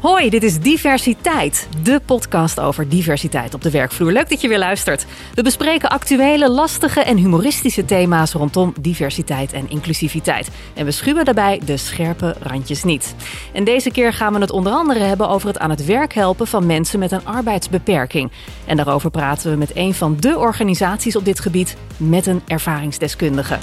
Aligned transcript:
Hoi, 0.00 0.30
dit 0.30 0.42
is 0.42 0.58
Diversiteit, 0.58 1.68
de 1.82 2.00
podcast 2.06 2.60
over 2.60 2.88
diversiteit 2.88 3.54
op 3.54 3.62
de 3.62 3.70
werkvloer. 3.70 4.12
Leuk 4.12 4.28
dat 4.28 4.40
je 4.40 4.48
weer 4.48 4.58
luistert. 4.58 5.06
We 5.34 5.42
bespreken 5.42 5.88
actuele, 5.88 6.50
lastige 6.50 7.00
en 7.00 7.16
humoristische 7.16 7.84
thema's 7.84 8.32
rondom 8.32 8.74
diversiteit 8.80 9.52
en 9.52 9.70
inclusiviteit. 9.70 10.50
En 10.74 10.84
we 10.84 10.90
schuwen 10.90 11.24
daarbij 11.24 11.60
de 11.64 11.76
scherpe 11.76 12.36
randjes 12.42 12.84
niet. 12.84 13.14
En 13.52 13.64
deze 13.64 13.90
keer 13.90 14.12
gaan 14.12 14.32
we 14.32 14.40
het 14.40 14.50
onder 14.50 14.72
andere 14.72 15.00
hebben 15.00 15.28
over 15.28 15.48
het 15.48 15.58
aan 15.58 15.70
het 15.70 15.84
werk 15.84 16.14
helpen 16.14 16.46
van 16.46 16.66
mensen 16.66 16.98
met 16.98 17.12
een 17.12 17.26
arbeidsbeperking. 17.26 18.30
En 18.66 18.76
daarover 18.76 19.10
praten 19.10 19.50
we 19.50 19.56
met 19.56 19.70
een 19.74 19.94
van 19.94 20.16
de 20.20 20.38
organisaties 20.38 21.16
op 21.16 21.24
dit 21.24 21.40
gebied 21.40 21.76
met 21.96 22.26
een 22.26 22.42
ervaringsdeskundige. 22.46 23.58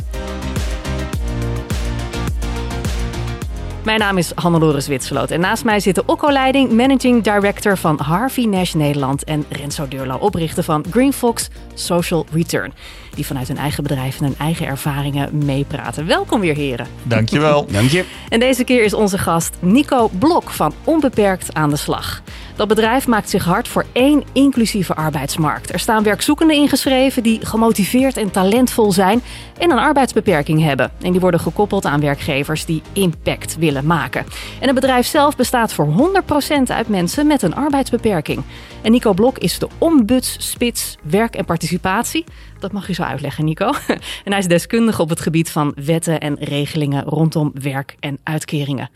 Mijn 3.87 3.99
naam 3.99 4.17
is 4.17 4.31
Hannelore 4.35 4.79
Zwitserloot 4.79 5.31
en 5.31 5.39
naast 5.39 5.63
mij 5.63 5.79
zitten 5.79 6.03
Okko 6.07 6.31
Leiding, 6.31 6.71
Managing 6.71 7.23
Director 7.23 7.77
van 7.77 7.99
Harvey 7.99 8.45
Nash 8.45 8.73
Nederland 8.73 9.23
en 9.23 9.45
Renzo 9.49 9.87
Deurlo, 9.87 10.15
oprichter 10.15 10.63
van 10.63 10.85
Green 10.91 11.13
Fox 11.13 11.49
Social 11.73 12.25
Return. 12.31 12.73
Die 13.15 13.25
vanuit 13.25 13.47
hun 13.47 13.57
eigen 13.57 13.83
bedrijf 13.83 14.19
en 14.19 14.25
hun 14.25 14.35
eigen 14.37 14.67
ervaringen 14.67 15.45
meepraten. 15.45 16.07
Welkom 16.07 16.39
weer 16.39 16.55
heren. 16.55 16.87
Dankjewel. 17.03 17.65
Dank 17.71 17.89
je. 17.89 18.03
En 18.29 18.39
deze 18.39 18.63
keer 18.63 18.83
is 18.83 18.93
onze 18.93 19.17
gast 19.17 19.55
Nico 19.59 20.09
Blok 20.19 20.49
van 20.49 20.73
Onbeperkt 20.83 21.53
aan 21.53 21.69
de 21.69 21.75
Slag. 21.75 22.21
Dat 22.57 22.67
bedrijf 22.67 23.07
maakt 23.07 23.29
zich 23.29 23.43
hard 23.43 23.67
voor 23.67 23.85
één 23.91 24.23
inclusieve 24.33 24.95
arbeidsmarkt. 24.95 25.73
Er 25.73 25.79
staan 25.79 26.03
werkzoekenden 26.03 26.55
ingeschreven 26.55 27.23
die 27.23 27.45
gemotiveerd 27.45 28.17
en 28.17 28.31
talentvol 28.31 28.91
zijn 28.91 29.21
en 29.57 29.71
een 29.71 29.77
arbeidsbeperking 29.77 30.63
hebben. 30.63 30.91
En 31.01 31.11
die 31.11 31.21
worden 31.21 31.39
gekoppeld 31.39 31.85
aan 31.85 31.99
werkgevers 31.99 32.65
die 32.65 32.81
impact 32.93 33.57
willen 33.57 33.85
maken. 33.85 34.25
En 34.59 34.65
het 34.65 34.75
bedrijf 34.75 35.07
zelf 35.07 35.35
bestaat 35.35 35.73
voor 35.73 35.87
100% 35.87 36.61
uit 36.67 36.87
mensen 36.87 37.27
met 37.27 37.41
een 37.41 37.55
arbeidsbeperking. 37.55 38.43
En 38.81 38.91
Nico 38.91 39.13
Blok 39.13 39.37
is 39.37 39.59
de 39.59 39.69
ombudsspits 39.77 40.97
werk 41.01 41.35
en 41.35 41.45
participatie. 41.45 42.23
Dat 42.59 42.71
mag 42.71 42.87
je 42.87 42.93
zo 42.93 43.03
uitleggen, 43.03 43.45
Nico. 43.45 43.71
En 44.25 44.33
hij 44.33 44.39
is 44.39 44.47
deskundige 44.47 45.01
op 45.01 45.09
het 45.09 45.19
gebied 45.19 45.49
van 45.49 45.75
wetten 45.85 46.19
en 46.19 46.37
regelingen 46.39 47.03
rondom 47.03 47.51
werk 47.61 47.95
en 47.99 48.19
uitkeringen. 48.23 48.89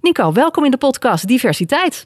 Nico, 0.00 0.32
welkom 0.32 0.64
in 0.64 0.70
de 0.70 0.76
podcast 0.76 1.26
Diversiteit. 1.26 2.04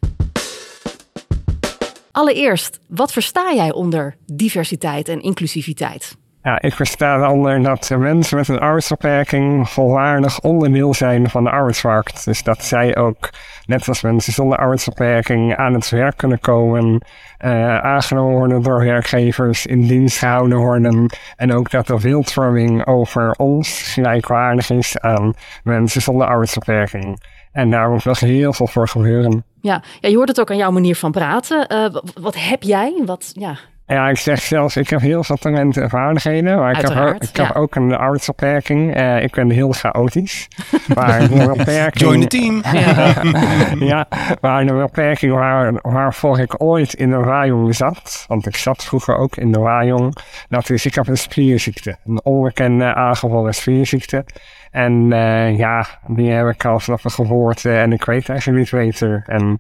Allereerst, 2.19 2.81
wat 2.89 3.13
versta 3.13 3.53
jij 3.55 3.73
onder 3.73 4.17
diversiteit 4.33 5.09
en 5.09 5.21
inclusiviteit? 5.21 6.17
Ja, 6.43 6.61
ik 6.61 6.75
versta 6.75 7.33
onder 7.33 7.63
dat 7.63 7.91
mensen 7.99 8.37
met 8.37 8.49
een 8.49 8.59
arbeidsbeperking 8.59 9.69
volwaardig 9.69 10.41
onderdeel 10.41 10.95
zijn 10.95 11.31
van 11.31 11.45
de 11.45 11.51
arbeidsmarkt. 11.51 12.25
Dus 12.25 12.43
dat 12.43 12.65
zij 12.65 12.97
ook, 12.97 13.31
net 13.67 13.89
als 13.89 14.03
mensen 14.03 14.33
zonder 14.33 14.59
arbeidsbeperking, 14.59 15.57
aan 15.57 15.75
het 15.75 15.89
werk 15.89 16.17
kunnen 16.17 16.41
komen, 16.41 17.03
uh, 17.45 17.79
aangenomen 17.79 18.35
worden 18.35 18.63
door 18.63 18.85
werkgevers, 18.85 19.67
in 19.67 19.87
dienst 19.87 20.19
gehouden 20.19 20.59
worden. 20.59 21.11
En 21.37 21.53
ook 21.53 21.71
dat 21.71 21.87
de 21.87 21.99
beeldvorming 22.03 22.87
over 22.87 23.33
ons 23.37 23.93
gelijkwaardig 23.93 24.71
is 24.71 24.99
aan 24.99 25.35
mensen 25.63 26.03
zonder 26.03 26.27
arbeidsbeperking. 26.27 27.21
En 27.53 27.71
daar 27.71 27.91
moet 27.91 28.05
nog 28.05 28.21
heel 28.21 28.53
veel 28.53 28.67
voor 28.67 28.89
gebeuren. 28.89 29.45
Ja, 29.61 29.83
ja 30.01 30.09
je 30.09 30.17
hoort 30.17 30.29
het 30.29 30.41
ook 30.41 30.51
aan 30.51 30.57
jouw 30.57 30.71
manier 30.71 30.97
van 30.97 31.11
praten. 31.11 31.67
Uh, 31.73 32.01
wat 32.21 32.35
heb 32.37 32.63
jij? 32.63 33.03
Wat, 33.05 33.31
ja. 33.35 33.59
Ja, 33.89 34.09
ik 34.09 34.17
zeg 34.17 34.41
zelfs, 34.41 34.77
ik 34.77 34.89
heb 34.89 35.01
heel 35.01 35.25
veel 35.25 35.37
talenten 35.37 35.83
en 35.83 35.91
vaardigheden. 35.91 36.59
Maar 36.59 36.71
ik 36.71 36.89
heb, 36.89 36.97
ook, 36.97 37.23
ik 37.23 37.37
heb 37.37 37.57
ook 37.57 37.75
een 37.75 37.95
arbeidsbeperking. 37.95 38.97
Uh, 38.97 39.23
ik 39.23 39.35
ben 39.35 39.51
heel 39.51 39.73
chaotisch. 39.73 40.49
Maar 40.95 41.21
een 41.21 41.47
beperking... 41.47 42.05
Join 42.05 42.21
the 42.21 42.27
team. 42.27 42.63
ja, 43.93 44.09
maar 44.41 44.61
een 44.61 44.79
beperking 44.79 45.33
waar, 45.33 45.79
waarvoor 45.83 46.39
ik 46.39 46.63
ooit 46.63 46.95
in 46.95 47.11
de 47.11 47.17
Wajong 47.17 47.75
zat. 47.75 48.25
Want 48.27 48.47
ik 48.47 48.57
zat 48.57 48.85
vroeger 48.85 49.17
ook 49.17 49.37
in 49.37 49.53
de 49.53 49.59
Wajong. 49.59 50.17
Dat 50.49 50.71
is, 50.71 50.87
ik 50.87 50.95
heb 50.95 51.09
een 51.09 51.19
spierziekte. 51.19 51.97
Een 52.07 52.21
onbekende 52.25 52.95
aangeboren 52.95 53.55
spierziekte. 53.55 54.25
En 54.71 54.93
uh, 54.93 55.59
ja, 55.59 55.87
die 56.07 56.31
heb 56.31 56.47
ik 56.47 56.65
al 56.65 56.81
vanaf 56.81 57.03
de 57.03 57.11
geboorte 57.11 57.71
en 57.71 57.93
ik 57.93 58.05
weet 58.05 58.29
eigenlijk 58.29 58.59
niet 58.59 58.71
beter. 58.71 59.25
En 59.27 59.57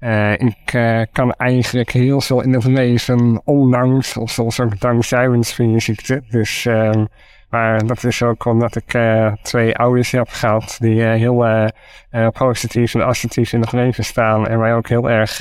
uh, 0.00 0.32
ik 0.32 1.08
kan 1.12 1.32
eigenlijk 1.32 1.90
heel 1.90 2.20
veel 2.20 2.42
in 2.42 2.52
het 2.52 2.64
leven, 2.64 3.40
ondanks 3.44 4.16
of 4.16 4.30
soms 4.30 4.60
ook 4.60 4.80
dankzij 4.80 5.28
mijn 5.28 5.44
spierziekte. 5.44 6.22
Dus, 6.30 6.64
uh, 6.64 7.04
maar 7.48 7.86
dat 7.86 8.04
is 8.04 8.22
ook 8.22 8.44
omdat 8.44 8.76
ik 8.76 8.98
twee 9.42 9.76
ouders 9.76 10.10
heb 10.10 10.28
gehad 10.28 10.76
die 10.80 11.02
heel 11.02 11.70
positief 12.30 12.94
en 12.94 13.06
assertief 13.06 13.52
in 13.52 13.60
het 13.60 13.72
leven 13.72 14.04
staan. 14.04 14.48
En 14.48 14.58
mij 14.58 14.74
ook 14.74 14.88
heel 14.88 15.10
erg 15.10 15.40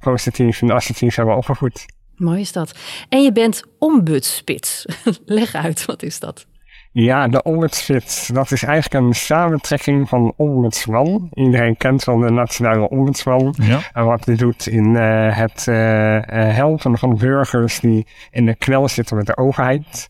positief 0.00 0.62
en 0.62 0.70
assertief 0.70 1.14
hebben 1.14 1.36
opgevoed. 1.36 1.86
Mooi 2.16 2.40
is 2.40 2.52
dat. 2.52 2.78
En 3.08 3.22
je 3.22 3.32
bent 3.32 3.62
ombudsspits. 3.78 4.86
Leg 5.24 5.54
uit, 5.54 5.84
wat 5.84 6.02
is 6.02 6.20
dat? 6.20 6.46
Ja, 6.96 7.28
de 7.28 7.42
ombudsfit, 7.42 8.30
dat 8.34 8.50
is 8.50 8.62
eigenlijk 8.62 9.04
een 9.04 9.14
samentrekking 9.14 10.08
van 10.08 10.32
ombudsman. 10.36 11.28
Iedereen 11.32 11.76
kent 11.76 12.04
wel 12.04 12.18
de 12.18 12.30
nationale 12.30 12.88
ombudsman. 12.88 13.54
Ja. 13.62 13.80
En 13.92 14.04
wat 14.04 14.24
die 14.24 14.36
doet 14.36 14.66
in 14.66 14.94
uh, 14.94 15.36
het 15.36 15.66
uh, 15.68 15.76
helpen 16.54 16.98
van 16.98 17.16
burgers 17.16 17.80
die 17.80 18.06
in 18.30 18.46
de 18.46 18.54
knel 18.54 18.88
zitten 18.88 19.16
met 19.16 19.26
de 19.26 19.36
overheid. 19.36 20.08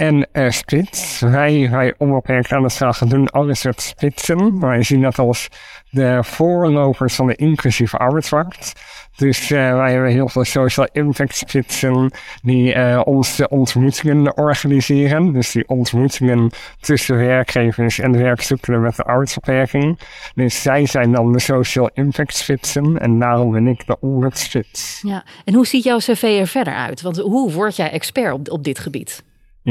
En 0.00 0.26
uh, 0.32 0.50
spits, 0.50 1.20
wij, 1.20 1.68
wij 1.70 1.94
onbeperkt 1.98 2.52
aan 2.52 2.62
de 2.62 2.68
slag 2.68 2.98
doen 2.98 3.28
alles 3.28 3.64
met 3.64 3.80
spitsen. 3.82 4.60
Wij 4.60 4.82
zien 4.82 5.02
dat 5.02 5.18
als 5.18 5.48
de 5.90 6.18
voorlopers 6.24 7.14
van 7.14 7.26
de 7.26 7.34
inclusieve 7.34 7.96
arbeidsmarkt. 7.96 8.72
Dus 9.16 9.50
uh, 9.50 9.76
wij 9.76 9.92
hebben 9.92 10.10
heel 10.10 10.28
veel 10.28 10.44
social 10.44 10.88
impact 10.92 11.36
spitsen 11.36 12.10
die 12.42 12.74
uh, 12.74 13.00
onze 13.04 13.48
ontmoetingen 13.48 14.36
organiseren. 14.36 15.32
Dus 15.32 15.52
die 15.52 15.68
ontmoetingen 15.68 16.50
tussen 16.80 17.16
werkgevers 17.16 17.98
en 17.98 18.18
werkzoekenden 18.18 18.82
met 18.82 18.96
de 18.96 19.02
arbeidsbeperking. 19.02 19.98
Dus 20.34 20.62
zij 20.62 20.86
zijn 20.86 21.12
dan 21.12 21.32
de 21.32 21.40
social 21.40 21.90
impact 21.94 22.36
spitsen 22.36 22.98
en 22.98 23.18
daarom 23.18 23.50
ben 23.50 23.66
ik 23.66 23.86
de 23.86 23.96
ombudsspits. 24.00 25.00
Ja, 25.02 25.24
en 25.44 25.54
hoe 25.54 25.66
ziet 25.66 25.84
jouw 25.84 25.98
cv 25.98 26.22
er 26.22 26.46
verder 26.46 26.74
uit? 26.74 27.02
Want 27.02 27.16
hoe 27.16 27.52
word 27.52 27.76
jij 27.76 27.90
expert 27.90 28.32
op, 28.32 28.50
op 28.50 28.64
dit 28.64 28.78
gebied? 28.78 29.22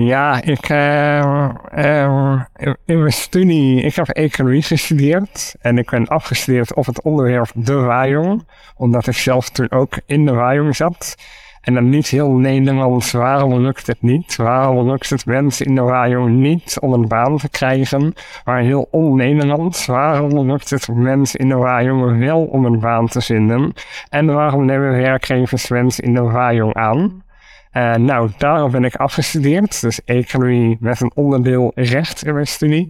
Ja, 0.05 0.41
ik, 0.41 0.69
uh, 0.69 2.41
in 2.85 2.99
mijn 2.99 3.11
studie, 3.11 3.81
ik 3.81 3.95
heb 3.95 4.07
economie 4.07 4.61
gestudeerd 4.61 5.55
en 5.61 5.77
ik 5.77 5.89
ben 5.89 6.07
afgestudeerd 6.07 6.73
op 6.73 6.85
het 6.85 7.01
onderwerp 7.01 7.51
de 7.53 7.73
Wajong, 7.73 8.47
omdat 8.75 9.07
ik 9.07 9.13
zelf 9.13 9.49
toen 9.49 9.71
ook 9.71 9.99
in 10.05 10.25
de 10.25 10.33
Wajong 10.33 10.75
zat. 10.75 11.15
En 11.61 11.73
dan 11.73 11.89
niet 11.89 12.07
heel 12.07 12.29
Nederlands, 12.31 13.11
waarom 13.11 13.59
lukt 13.59 13.87
het 13.87 14.01
niet? 14.01 14.35
Waarom 14.35 14.89
lukt 14.89 15.09
het 15.09 15.25
mensen 15.25 15.65
in 15.65 15.75
de 15.75 15.81
Wajong 15.81 16.29
niet 16.29 16.77
om 16.79 16.93
een 16.93 17.07
baan 17.07 17.37
te 17.37 17.49
krijgen? 17.49 18.13
Maar 18.45 18.61
heel 18.61 18.87
on-Nederlands, 18.91 19.85
waarom 19.85 20.51
lukt 20.51 20.69
het 20.69 20.87
mensen 20.87 21.39
in 21.39 21.49
de 21.49 21.55
Wajong 21.55 22.19
wel 22.19 22.45
om 22.45 22.65
een 22.65 22.79
baan 22.79 23.07
te 23.07 23.21
vinden? 23.21 23.73
En 24.09 24.25
waarom 24.25 24.65
nemen 24.65 24.91
werkgevers 24.91 25.69
mensen 25.69 26.03
in 26.03 26.13
de 26.13 26.21
Wajong 26.21 26.73
aan? 26.73 27.23
Uh, 27.73 27.95
nou, 27.95 28.29
daarom 28.37 28.71
ben 28.71 28.83
ik 28.83 28.95
afgestudeerd. 28.95 29.81
Dus 29.81 30.03
economie 30.03 30.77
met 30.79 31.01
een 31.01 31.11
onderdeel 31.15 31.71
recht 31.75 32.25
in 32.25 32.33
mijn 32.33 32.47
studie. 32.47 32.87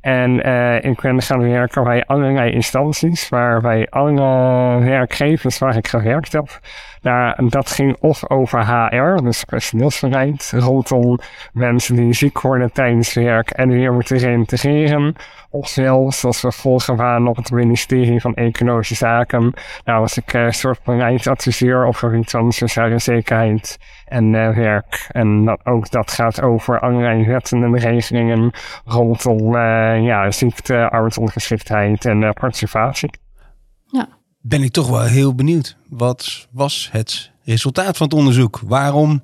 En 0.00 0.46
uh, 0.46 0.82
ik 0.82 1.00
ben 1.00 1.22
gaan 1.22 1.50
werken 1.50 1.84
bij 1.84 2.04
allerlei 2.04 2.50
instanties, 2.50 3.28
waarbij 3.28 3.86
alle 3.90 4.80
werkgevers 4.84 5.58
waar 5.58 5.76
ik 5.76 5.88
gewerkt 5.88 6.32
heb, 6.32 6.60
nou, 7.02 7.48
dat 7.48 7.70
ging 7.70 7.96
of 8.00 8.30
over 8.30 8.66
HR, 8.66 9.22
dus 9.22 9.44
personeelsbeleid, 9.44 10.52
rondom 10.54 11.18
mensen 11.52 11.96
die 11.96 12.12
ziek 12.12 12.40
worden 12.40 12.72
tijdens 12.72 13.14
werk 13.14 13.50
en 13.50 13.68
weer 13.68 13.92
moeten 13.92 14.16
reintegreren. 14.16 15.14
Ofwel, 15.50 16.12
zoals 16.12 16.42
we 16.42 16.52
volgen 16.52 16.96
waren 16.96 17.26
op 17.26 17.36
het 17.36 17.50
ministerie 17.50 18.20
van 18.20 18.34
Economische 18.34 18.94
Zaken, 18.94 19.52
nou 19.84 20.00
was 20.00 20.16
ik 20.16 20.32
een 20.32 20.54
soort 20.54 20.82
beleidsadviseur 20.84 21.86
op 21.86 21.94
gebied 21.94 22.30
van 22.30 22.52
sociale 22.52 22.98
zekerheid 22.98 23.78
en 24.12 24.30
werk. 24.54 25.08
En 25.10 25.44
dat, 25.44 25.60
ook 25.64 25.90
dat 25.90 26.10
gaat 26.10 26.42
over 26.42 26.80
allerlei 26.80 27.26
wetten 27.26 27.62
en 27.62 27.78
regelingen 27.78 28.50
rondom 28.84 29.54
uh, 29.54 30.04
ja, 30.04 30.30
ziekte, 30.30 30.90
arbeidsongeschiktheid 30.90 32.04
en 32.04 32.22
uh, 32.22 32.30
participatie. 32.30 33.10
Ja. 33.86 34.08
Ben 34.40 34.62
ik 34.62 34.70
toch 34.70 34.88
wel 34.88 35.02
heel 35.02 35.34
benieuwd. 35.34 35.76
Wat 35.88 36.48
was 36.50 36.88
het 36.92 37.30
resultaat 37.44 37.96
van 37.96 38.06
het 38.06 38.16
onderzoek? 38.16 38.60
Waarom 38.66 39.22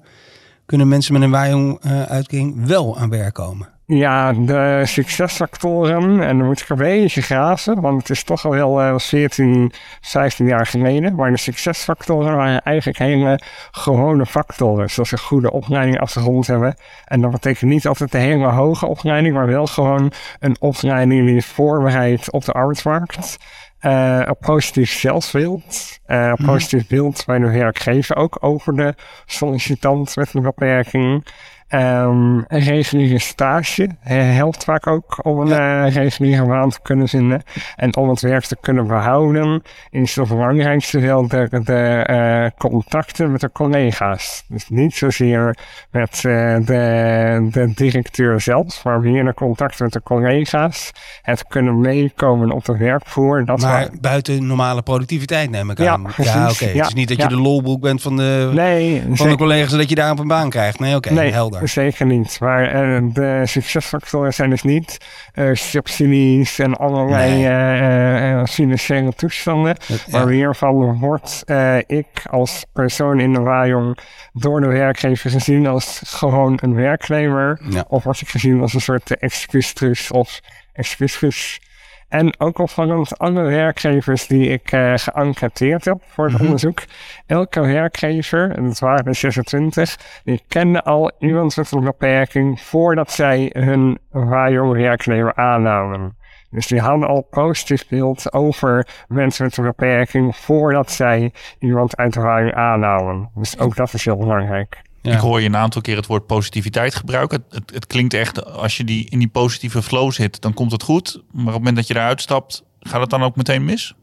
kunnen 0.66 0.88
mensen 0.88 1.12
met 1.12 1.22
een 1.22 1.30
waaijong-uitkering 1.30 2.66
wel 2.66 2.98
aan 2.98 3.10
werk 3.10 3.34
komen? 3.34 3.77
Ja, 3.90 4.32
de 4.32 4.82
succesfactoren, 4.84 6.20
en 6.20 6.38
dan 6.38 6.46
moet 6.46 6.60
ik 6.60 6.68
een 6.68 6.76
beetje 6.76 7.22
graven, 7.22 7.80
want 7.80 8.00
het 8.00 8.10
is 8.10 8.22
toch 8.22 8.44
al 8.44 8.50
wel 8.50 8.82
uh, 8.82 8.98
14, 8.98 9.72
15 10.00 10.46
jaar 10.46 10.66
geleden. 10.66 11.14
Maar 11.14 11.30
de 11.30 11.36
succesfactoren 11.38 12.36
waren 12.36 12.62
eigenlijk 12.62 12.98
hele 12.98 13.40
gewone 13.70 14.26
factoren, 14.26 14.90
zoals 14.90 15.12
een 15.12 15.18
goede 15.18 15.50
opleiding 15.52 16.00
achtergrond 16.00 16.46
hebben. 16.46 16.76
En 17.04 17.20
dat 17.20 17.30
betekent 17.30 17.70
niet 17.70 17.86
altijd 17.86 18.14
een 18.14 18.20
hele 18.20 18.46
hoge 18.46 18.86
opleiding, 18.86 19.34
maar 19.34 19.46
wel 19.46 19.66
gewoon 19.66 20.12
een 20.38 20.56
opleiding 20.60 21.26
die 21.26 21.44
voorbereidt 21.44 22.32
op 22.32 22.44
de 22.44 22.52
arbeidsmarkt. 22.52 23.36
Uh, 23.80 24.20
een 24.24 24.36
positief 24.40 24.90
zelfbeeld. 24.92 25.98
Uh, 26.06 26.16
een 26.22 26.28
Mhm. 26.30 26.44
positief 26.44 26.86
beeld 26.86 27.24
bij 27.26 27.38
de 27.38 27.50
werkgever 27.50 28.16
ook 28.16 28.36
over 28.40 28.76
de 28.76 28.94
sollicitant 29.26 30.16
met 30.16 30.34
een 30.34 30.42
beperking. 30.42 31.26
Ehm, 31.68 32.36
een 32.46 32.60
reguliere 32.60 33.18
stage 33.18 33.88
helpt 34.02 34.64
vaak 34.64 34.86
ook 34.86 35.18
om 35.26 35.40
een 35.40 35.52
eh, 35.52 35.94
reguliere 35.94 36.46
baan 36.46 36.70
te 36.70 36.78
kunnen 36.82 37.08
vinden. 37.08 37.42
En 37.76 37.96
om 37.96 38.08
het 38.08 38.20
werk 38.20 38.44
te 38.44 38.56
kunnen 38.60 38.86
behouden, 38.86 39.62
is 39.90 40.16
het 40.16 40.28
belangrijkste 40.28 41.00
wel 41.00 41.28
de, 41.28 41.60
de 41.64 41.72
eh, 42.06 42.46
contacten 42.58 43.32
met 43.32 43.40
de 43.40 43.50
collega's. 43.52 44.44
Dus 44.48 44.68
niet 44.68 44.94
zozeer 44.94 45.56
met 45.90 46.14
eh, 46.14 46.22
de, 46.64 47.48
de 47.50 47.72
directeur 47.74 48.40
zelf, 48.40 48.84
maar 48.84 49.00
meer 49.00 49.24
de 49.24 49.34
contacten 49.34 49.84
met 49.84 49.92
de 49.92 50.02
collega's. 50.02 50.92
Het 51.22 51.46
kunnen 51.46 51.80
meekomen 51.80 52.50
op 52.50 52.64
de 52.64 52.76
werkvloer. 52.76 53.44
Dat 53.44 53.60
Maar 53.60 53.88
buiten 54.00 54.46
normale 54.46 54.82
productiviteit 54.82 55.50
neem 55.50 55.70
ik 55.70 55.78
Ja, 55.78 55.92
aan. 55.92 56.02
precies. 56.02 56.32
ja 56.32 56.50
oké. 56.50 56.64
Ja, 56.64 56.76
Het 56.78 56.86
is 56.86 56.94
niet 56.94 57.08
dat 57.08 57.16
je 57.16 57.22
ja. 57.22 57.28
de 57.28 57.36
lolboek 57.40 57.80
bent 57.80 58.02
van 58.02 58.16
de, 58.16 58.50
nee, 58.54 59.02
van 59.12 59.28
de 59.28 59.36
collega's 59.36 59.72
en 59.72 59.78
dat 59.78 59.88
je 59.88 59.94
daar 59.94 60.10
op 60.10 60.18
een 60.18 60.28
baan 60.28 60.50
krijgt. 60.50 60.78
Nee, 60.78 60.96
oké, 60.96 61.12
nee, 61.12 61.32
helder. 61.32 61.57
Zeker 61.66 62.06
niet. 62.06 62.40
Maar 62.40 62.64
eh, 62.64 63.02
de 63.12 63.42
succesfactoren 63.44 64.34
zijn 64.34 64.50
dus 64.50 64.62
niet 64.62 64.98
eh, 65.32 65.50
subsidies 65.52 66.58
en 66.58 66.76
allerlei 66.76 67.30
Nee. 67.32 67.46
eh, 67.48 68.44
financiële 68.44 69.12
toestanden. 69.12 69.76
Ja. 69.86 69.96
Maar 70.10 70.26
meer 70.26 70.56
van 70.56 70.98
word 70.98 71.42
eh, 71.46 71.76
ik 71.86 72.06
als 72.30 72.64
persoon 72.72 73.20
in 73.20 73.32
de 73.32 73.40
waaijong 73.40 73.98
door 74.32 74.60
de 74.60 74.66
werkgever 74.66 75.30
gezien 75.30 75.66
als 75.66 76.02
gewoon 76.06 76.58
een 76.62 76.74
werknemer. 76.74 77.60
Ja. 77.70 77.84
Of 77.88 78.04
word 78.04 78.20
ik 78.20 78.28
gezien 78.28 78.60
als 78.60 78.74
een 78.74 78.80
soort 78.80 79.16
excuustrus 79.16 80.10
of 80.10 80.40
excuuskus. 80.72 81.60
En 82.08 82.40
ook 82.40 82.58
opvallend, 82.58 83.18
alle 83.18 83.42
werkgevers 83.42 84.26
die 84.26 84.48
ik 84.48 84.68
geënquêteerd 84.94 85.84
heb 85.84 85.98
voor 86.06 86.24
het 86.24 86.34
Mhm. 86.34 86.44
onderzoek. 86.44 86.82
Elke 87.26 87.60
werkgever, 87.60 88.50
en 88.56 88.64
dat 88.64 88.78
waren 88.78 89.04
er 89.04 89.14
26, 89.14 89.96
die 90.24 90.42
kende 90.48 90.82
al 90.82 91.10
iemand 91.18 91.56
met 91.56 91.72
een 91.72 91.84
beperking 91.84 92.60
voordat 92.60 93.10
zij 93.10 93.50
hun 93.52 93.98
waaijong 94.10 94.72
werknemer 94.72 95.34
aannamen. 95.34 96.16
Dus 96.50 96.66
die 96.66 96.80
hadden 96.80 97.08
al 97.08 97.26
positief 97.30 97.88
beeld 97.88 98.32
over 98.32 98.88
mensen 99.08 99.44
met 99.44 99.56
een 99.56 99.64
beperking 99.64 100.36
voordat 100.36 100.90
zij 100.90 101.32
iemand 101.58 101.96
uit 101.96 102.12
de 102.12 102.54
aannamen. 102.54 103.30
Dus 103.34 103.58
ook 103.58 103.76
dat 103.76 103.92
is 103.92 104.04
heel 104.04 104.16
belangrijk. 104.16 104.82
Ik 105.02 105.18
hoor 105.18 105.40
je 105.40 105.46
een 105.46 105.56
aantal 105.56 105.80
keer 105.80 105.96
het 105.96 106.06
woord 106.06 106.26
positiviteit 106.26 106.94
gebruiken. 106.94 107.44
Het, 107.48 107.54
het, 107.54 107.74
het 107.74 107.86
klinkt 107.86 108.14
echt, 108.14 108.44
als 108.44 108.76
je 108.76 108.84
die, 108.84 109.10
in 109.10 109.18
die 109.18 109.28
positieve 109.28 109.82
flow 109.82 110.12
zit, 110.12 110.40
dan 110.40 110.54
komt 110.54 110.72
het 110.72 110.82
goed. 110.82 111.22
Maar 111.32 111.40
op 111.40 111.46
het 111.46 111.58
moment 111.58 111.76
dat 111.76 111.86
je 111.86 111.94
eruit 111.94 112.20
stapt, 112.20 112.62
gaat 112.80 113.00
het 113.00 113.10
dan 113.10 113.22
ook 113.22 113.36
meteen 113.36 113.64
mis? 113.64 113.94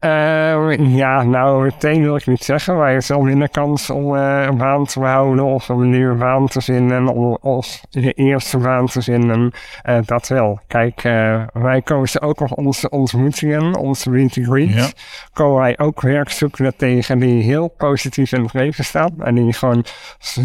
Eh, 0.00 0.96
ja, 0.96 1.22
nou, 1.22 1.62
meteen 1.62 2.02
wil 2.02 2.16
ik 2.16 2.26
niet 2.26 2.44
zeggen. 2.44 2.76
Maar 2.76 2.86
je 2.86 2.92
hebt 2.92 3.08
wel 3.08 3.20
minder 3.20 3.48
kans 3.48 3.90
om 3.90 4.16
eh, 4.16 4.42
een 4.42 4.56
baan 4.56 4.84
te 4.84 5.00
behouden 5.00 5.44
of 5.44 5.68
een 5.68 5.90
nieuwe 5.90 6.14
baan 6.14 6.48
te 6.48 6.60
vinden. 6.60 7.08
Of, 7.42 7.80
je 7.90 8.12
eerste 8.12 8.58
baan 8.58 8.86
te 8.86 9.02
vinden. 9.02 9.52
Eh, 9.82 9.98
dat 10.04 10.28
wel. 10.28 10.60
Kijk, 10.66 11.04
eh, 11.04 11.42
wij 11.52 11.82
kozen 11.82 12.20
ook 12.20 12.40
op 12.40 12.58
onze 12.58 12.90
ontmoetingen, 12.90 13.76
onze 13.76 14.10
meet 14.10 14.38
greet. 14.42 14.72
Ja. 14.74 14.88
Komen 15.32 15.60
wij 15.60 15.78
ook 15.78 16.00
werkzoekenden 16.00 16.76
tegen 16.76 17.18
die 17.18 17.42
heel 17.42 17.68
positief 17.68 18.32
in 18.32 18.42
het 18.42 18.52
leven 18.52 18.84
staan. 18.84 19.14
En 19.18 19.34
die 19.34 19.52
gewoon 19.52 19.84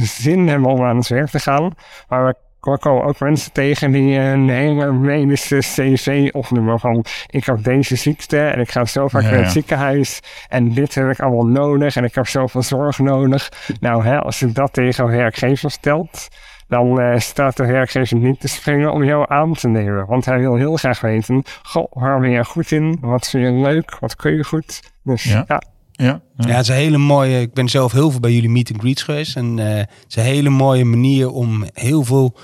zin 0.01 0.47
hebben 0.47 0.69
om 0.69 0.83
aan 0.83 0.97
het 0.97 1.07
werk 1.07 1.29
te 1.29 1.39
gaan. 1.39 1.73
Maar 2.07 2.25
we 2.25 2.35
we 2.65 2.77
komen 2.79 3.03
ook 3.03 3.19
mensen 3.19 3.51
tegen 3.51 3.91
die 3.91 4.17
een 4.17 4.49
hele 4.49 4.91
medische 4.91 5.57
cv 5.57 6.29
opnoemen 6.31 6.79
van 6.79 7.05
ik 7.27 7.45
heb 7.45 7.63
deze 7.63 7.95
ziekte 7.95 8.39
en 8.39 8.59
ik 8.59 8.71
ga 8.71 8.85
zo 8.85 9.07
vaak 9.07 9.21
Ja, 9.21 9.27
naar 9.27 9.37
het 9.37 9.45
ja. 9.45 9.51
ziekenhuis 9.51 10.19
en 10.47 10.73
dit 10.73 10.95
heb 10.95 11.09
ik 11.09 11.19
allemaal 11.19 11.45
nodig 11.47 11.95
en 11.95 12.03
ik 12.03 12.15
heb 12.15 12.27
zoveel 12.27 12.61
zorg 12.61 12.99
nodig. 12.99 13.51
Nou, 13.79 14.03
hè, 14.03 14.19
als 14.19 14.39
je 14.39 14.51
dat 14.51 14.73
tegen 14.73 15.03
een 15.03 15.11
werkgever 15.11 15.71
stelt, 15.71 16.27
dan 16.67 16.99
eh, 16.99 17.19
staat 17.19 17.57
de 17.57 17.65
werkgever 17.65 18.17
niet 18.17 18.39
te 18.39 18.47
springen 18.47 18.91
om 18.91 19.03
jou 19.03 19.25
aan 19.27 19.53
te 19.53 19.67
nemen. 19.67 20.05
Want 20.05 20.25
hij 20.25 20.39
wil 20.39 20.55
heel 20.55 20.75
graag 20.75 21.01
weten, 21.01 21.43
goh, 21.63 21.87
waar 21.89 22.19
ben 22.19 22.29
je 22.29 22.45
goed 22.45 22.71
in? 22.71 22.97
Wat 23.01 23.27
vind 23.29 23.43
je 23.45 23.51
leuk? 23.51 23.97
Wat 23.99 24.15
kun 24.15 24.35
je 24.35 24.43
goed? 24.43 24.91
Dus 25.03 25.23
Ja. 25.23 25.43
ja, 25.47 25.61
Ja, 25.97 26.21
Ja, 26.37 26.47
het 26.47 26.61
is 26.61 26.67
een 26.67 26.75
hele 26.75 26.97
mooie. 26.97 27.41
Ik 27.41 27.53
ben 27.53 27.69
zelf 27.69 27.91
heel 27.91 28.11
veel 28.11 28.19
bij 28.19 28.31
jullie 28.31 28.49
meet 28.49 28.71
and 28.71 28.79
greets 28.81 29.03
geweest. 29.03 29.35
En 29.35 29.59
eh, 29.59 29.75
het 29.75 30.05
is 30.07 30.15
een 30.15 30.23
hele 30.23 30.49
mooie 30.49 30.85
manier 30.85 31.29
om 31.29 31.65
heel 31.73 32.03
veel 32.03 32.35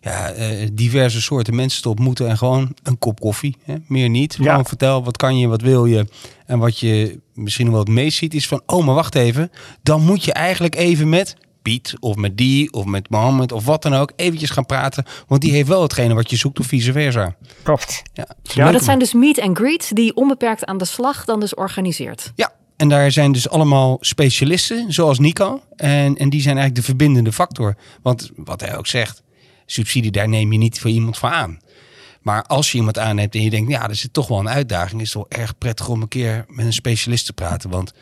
ja, 0.00 0.30
eh, 0.30 0.68
diverse 0.72 1.20
soorten 1.20 1.54
mensen 1.54 1.82
te 1.82 1.88
ontmoeten. 1.88 2.28
En 2.28 2.38
gewoon 2.38 2.74
een 2.82 2.98
kop 2.98 3.20
koffie. 3.20 3.56
Hè? 3.64 3.74
Meer 3.86 4.08
niet. 4.08 4.36
Ja. 4.38 4.50
Gewoon 4.50 4.66
vertel 4.66 5.04
wat 5.04 5.16
kan 5.16 5.38
je, 5.38 5.48
wat 5.48 5.62
wil 5.62 5.86
je. 5.86 6.06
En 6.46 6.58
wat 6.58 6.78
je 6.78 7.20
misschien 7.34 7.70
wel 7.70 7.80
het 7.80 7.88
meest 7.88 8.18
ziet 8.18 8.34
is 8.34 8.48
van... 8.48 8.62
Oh, 8.66 8.84
maar 8.84 8.94
wacht 8.94 9.14
even. 9.14 9.50
Dan 9.82 10.04
moet 10.04 10.24
je 10.24 10.32
eigenlijk 10.32 10.74
even 10.74 11.08
met 11.08 11.36
Piet 11.62 11.94
of 12.00 12.16
met 12.16 12.36
die 12.36 12.72
of 12.72 12.84
met 12.84 13.10
Mohammed 13.10 13.52
of 13.52 13.64
wat 13.64 13.82
dan 13.82 13.94
ook... 13.94 14.12
eventjes 14.16 14.50
gaan 14.50 14.66
praten. 14.66 15.04
Want 15.26 15.40
die 15.40 15.52
heeft 15.52 15.68
wel 15.68 15.82
hetgene 15.82 16.14
wat 16.14 16.30
je 16.30 16.36
zoekt 16.36 16.60
of 16.60 16.66
vice 16.66 16.92
versa. 16.92 17.36
klopt. 17.62 18.02
Ja, 18.12 18.26
Ja, 18.42 18.64
Maar 18.64 18.72
dat 18.72 18.84
zijn 18.84 18.98
dus 18.98 19.12
meet 19.12 19.40
and 19.40 19.58
greets 19.58 19.88
die 19.88 20.16
onbeperkt 20.16 20.64
aan 20.64 20.78
de 20.78 20.84
slag 20.84 21.24
dan 21.24 21.40
dus 21.40 21.54
organiseert. 21.54 22.32
Ja, 22.34 22.52
en 22.80 22.88
daar 22.88 23.10
zijn 23.10 23.32
dus 23.32 23.48
allemaal 23.48 23.96
specialisten, 24.00 24.92
zoals 24.92 25.18
Nico. 25.18 25.62
En, 25.76 26.16
en 26.16 26.30
die 26.30 26.40
zijn 26.40 26.56
eigenlijk 26.56 26.74
de 26.74 26.82
verbindende 26.82 27.32
factor. 27.32 27.76
Want 28.02 28.30
wat 28.36 28.60
hij 28.60 28.76
ook 28.76 28.86
zegt, 28.86 29.22
subsidie, 29.66 30.10
daar 30.10 30.28
neem 30.28 30.52
je 30.52 30.58
niet 30.58 30.80
voor 30.80 30.90
iemand 30.90 31.18
voor 31.18 31.28
aan. 31.28 31.58
Maar 32.22 32.42
als 32.42 32.72
je 32.72 32.78
iemand 32.78 32.98
aanneemt 32.98 33.34
en 33.34 33.42
je 33.42 33.50
denkt, 33.50 33.70
ja, 33.70 33.88
er 33.88 33.94
zit 33.94 34.12
toch 34.12 34.28
wel 34.28 34.38
een 34.38 34.48
uitdaging, 34.48 35.00
is 35.00 35.06
het 35.06 35.16
wel 35.16 35.40
erg 35.40 35.58
prettig 35.58 35.88
om 35.88 36.02
een 36.02 36.08
keer 36.08 36.44
met 36.48 36.66
een 36.66 36.72
specialist 36.72 37.26
te 37.26 37.32
praten. 37.32 37.70
Want 37.70 37.92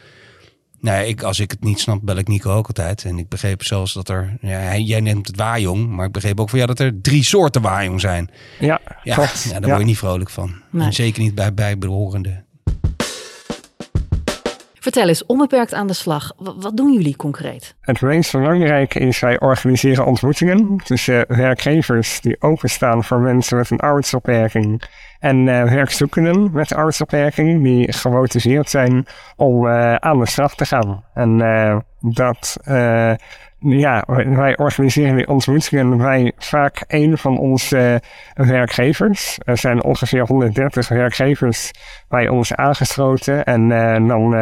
nou 0.81 0.97
ja, 0.97 1.03
ik, 1.03 1.23
als 1.23 1.41
ik 1.41 1.51
het 1.51 1.65
niet 1.65 1.81
snap, 1.81 2.01
bel 2.03 2.17
ik 2.17 2.29
Nico 2.29 2.53
ook 2.53 2.67
altijd. 2.67 3.05
En 3.05 3.19
ik 3.19 3.29
begreep 3.29 3.63
zelfs 3.63 3.93
dat 3.93 4.09
er, 4.09 4.37
ja, 4.41 4.77
jij 4.77 5.01
neemt 5.01 5.27
het 5.27 5.37
waaijong, 5.37 5.89
maar 5.89 6.07
ik 6.07 6.13
begreep 6.13 6.41
ook 6.41 6.51
van 6.51 6.59
ja 6.59 6.67
dat 6.67 6.81
er 6.81 7.01
drie 7.01 7.23
soorten 7.23 7.63
waaijong 7.63 8.01
zijn. 8.01 8.31
Ja, 8.59 8.81
Ja, 9.03 9.29
ja 9.45 9.61
daar 9.61 9.69
word 9.69 9.79
je 9.79 9.87
niet 9.87 9.99
vrolijk 9.99 10.31
van. 10.31 10.63
Nee. 10.71 10.87
En 10.87 10.93
zeker 10.93 11.23
niet 11.23 11.35
bij 11.35 11.55
bijbehorende. 11.55 12.47
Vertel 14.89 15.09
eens, 15.09 15.27
onbeperkt 15.27 15.75
aan 15.75 15.87
de 15.87 15.93
slag. 15.93 16.33
Wa- 16.37 16.55
wat 16.57 16.77
doen 16.77 16.93
jullie 16.93 17.17
concreet? 17.17 17.75
Het 17.81 18.01
meest 18.01 18.33
belangrijke 18.33 18.99
is, 18.99 19.21
wij 19.21 19.41
organiseren 19.41 20.07
ontmoetingen 20.07 20.77
tussen 20.85 21.25
werkgevers 21.29 22.21
die 22.21 22.43
openstaan 22.43 23.05
voor 23.05 23.19
mensen 23.19 23.57
met 23.57 23.71
een 23.71 23.79
arbeidsbeperking 23.81 24.83
en 25.19 25.49
eh, 25.49 25.63
werkzoekenden 25.63 26.51
met 26.53 26.71
een 26.71 26.77
arbeidsbeperking 26.77 27.63
die 27.63 27.93
gemotiveerd 27.93 28.71
zijn 28.71 29.07
om 29.37 29.67
eh, 29.67 29.95
aan 29.95 30.19
de 30.19 30.27
slag 30.27 30.55
te 30.55 30.65
gaan. 30.65 31.05
En 31.15 31.41
eh, 31.41 31.79
dat, 32.01 32.57
ja, 33.59 34.05
wij 34.27 34.59
organiseren 34.59 35.17
die 35.17 35.29
ontmoetingen 35.29 35.97
bij 35.97 36.33
vaak 36.39 36.85
een 36.87 37.19
van 37.19 37.39
onze 37.39 38.03
eh, 38.35 38.47
werkgevers. 38.47 39.39
Er 39.45 39.59
zijn 39.59 39.83
ongeveer 39.83 40.27
130 40.27 40.89
werkgevers 40.89 41.71
bij 42.09 42.29
ons 42.29 42.55
aangesloten 42.55 43.45
en 43.45 43.73
eh, 43.73 44.09
dan 44.09 44.35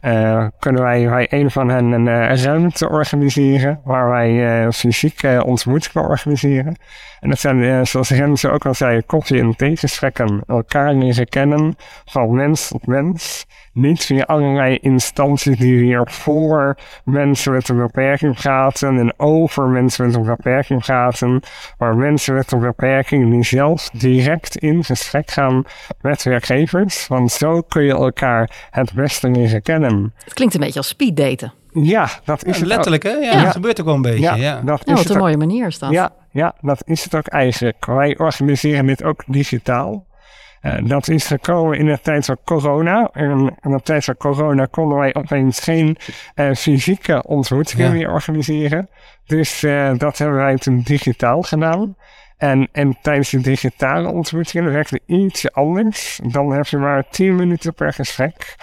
eh, 0.00 0.46
kunnen 0.58 0.82
wij 0.82 1.08
bij 1.08 1.26
een 1.30 1.50
van 1.50 1.68
hen 1.68 1.92
een 1.92 2.36
ruimte 2.36 2.88
organiseren 2.88 3.80
waar 3.84 4.08
wij 4.08 4.72
fysiek 4.72 5.22
ontmoetingen 5.44 6.08
organiseren. 6.08 6.76
En 7.20 7.28
dat 7.28 7.38
zijn, 7.38 7.62
eh, 7.62 7.84
zoals 7.84 8.10
Renze 8.10 8.50
ook 8.50 8.66
al 8.66 8.74
zei, 8.74 9.02
koffie- 9.06 9.40
en 9.40 9.56
theegesprekken. 9.56 10.42
Elkaar 10.46 10.94
leren 10.94 11.28
kennen 11.28 11.76
van 12.04 12.34
mens 12.34 12.68
tot 12.68 12.86
mens. 12.86 13.46
Niet 13.72 14.04
via 14.04 14.22
allerlei 14.22 14.78
instanties 14.80 15.56
die 15.58 15.78
weer 15.80 16.08
voor 16.10 16.76
mensen 17.04 17.52
met 17.52 17.68
een 17.68 17.76
beperking 17.76 18.34
praten 18.34 18.98
en 18.98 19.12
over 19.16 19.66
mensen 19.68 20.06
met 20.06 20.14
een 20.14 20.24
beperking 20.24 20.80
praten. 20.80 21.40
Maar 21.78 21.96
mensen 21.96 22.34
met 22.34 22.52
een 22.52 22.60
beperking 22.60 23.30
die 23.30 23.44
zelf 23.44 23.88
direct 23.90 24.56
in 24.56 24.84
gesprek 24.84 25.30
gaan 25.30 25.64
met 26.00 26.22
werkgevers. 26.22 27.06
Want 27.06 27.32
zo 27.32 27.60
kun 27.60 27.82
je 27.84 27.92
elkaar 27.92 28.50
het 28.70 28.92
beste 28.94 29.30
leren 29.30 29.62
kennen. 29.62 30.14
Het 30.24 30.34
klinkt 30.34 30.54
een 30.54 30.60
beetje 30.60 30.78
als 30.78 30.88
speeddaten. 30.88 31.52
Ja, 31.72 32.08
dat 32.24 32.44
is 32.44 32.52
Ja, 32.54 32.58
het 32.58 32.68
letterlijk 32.68 33.02
hè? 33.02 33.10
Ja, 33.10 33.32
Ja. 33.32 33.42
dat 33.42 33.52
gebeurt 33.52 33.80
ook 33.80 33.86
wel 33.86 33.94
een 33.94 34.02
beetje. 34.02 34.20
Ja, 34.20 34.34
Ja, 34.34 34.60
dat 34.64 34.64
Ja, 34.64 34.74
is 34.74 34.84
wat 34.84 34.98
het 34.98 35.08
een 35.08 35.14
ook. 35.16 35.22
mooie 35.22 35.36
manier 35.36 35.66
is 35.66 35.78
dat. 35.78 35.90
Ja, 35.90 36.10
ja, 36.38 36.54
dat 36.60 36.82
is 36.86 37.04
het 37.04 37.14
ook 37.14 37.26
eigenlijk. 37.26 37.86
Wij 37.86 38.18
organiseren 38.18 38.86
dit 38.86 39.02
ook 39.04 39.22
digitaal. 39.26 40.06
Eh, 40.60 40.74
dat 40.84 41.08
is 41.08 41.26
gekomen 41.26 41.78
in 41.78 41.86
de 41.86 42.00
tijd 42.00 42.24
van 42.24 42.38
corona. 42.44 43.10
En 43.12 43.56
in 43.60 43.70
de 43.70 43.80
tijd 43.82 44.04
van 44.04 44.16
corona 44.16 44.64
konden 44.64 44.98
wij 44.98 45.14
opeens 45.14 45.60
geen 45.60 45.96
eh, 46.34 46.54
fysieke 46.54 47.22
ontmoetingen 47.26 47.86
Ja. 47.86 47.92
meer 47.92 48.12
organiseren. 48.12 48.88
Dus 49.26 49.62
eh, 49.62 49.92
dat 49.96 50.18
hebben 50.18 50.36
wij 50.36 50.56
toen 50.56 50.80
digitaal 50.80 51.42
gedaan. 51.42 51.96
En, 52.36 52.68
en 52.72 52.96
tijdens 53.02 53.30
de 53.30 53.40
digitale 53.40 54.08
ontmoetingen 54.08 54.72
werkte 54.72 55.00
iets 55.06 55.52
anders. 55.52 56.20
Dan 56.26 56.52
heb 56.52 56.66
je 56.66 56.76
maar 56.76 57.08
10 57.10 57.36
minuten 57.36 57.74
per 57.74 57.92
gesprek 57.92 58.56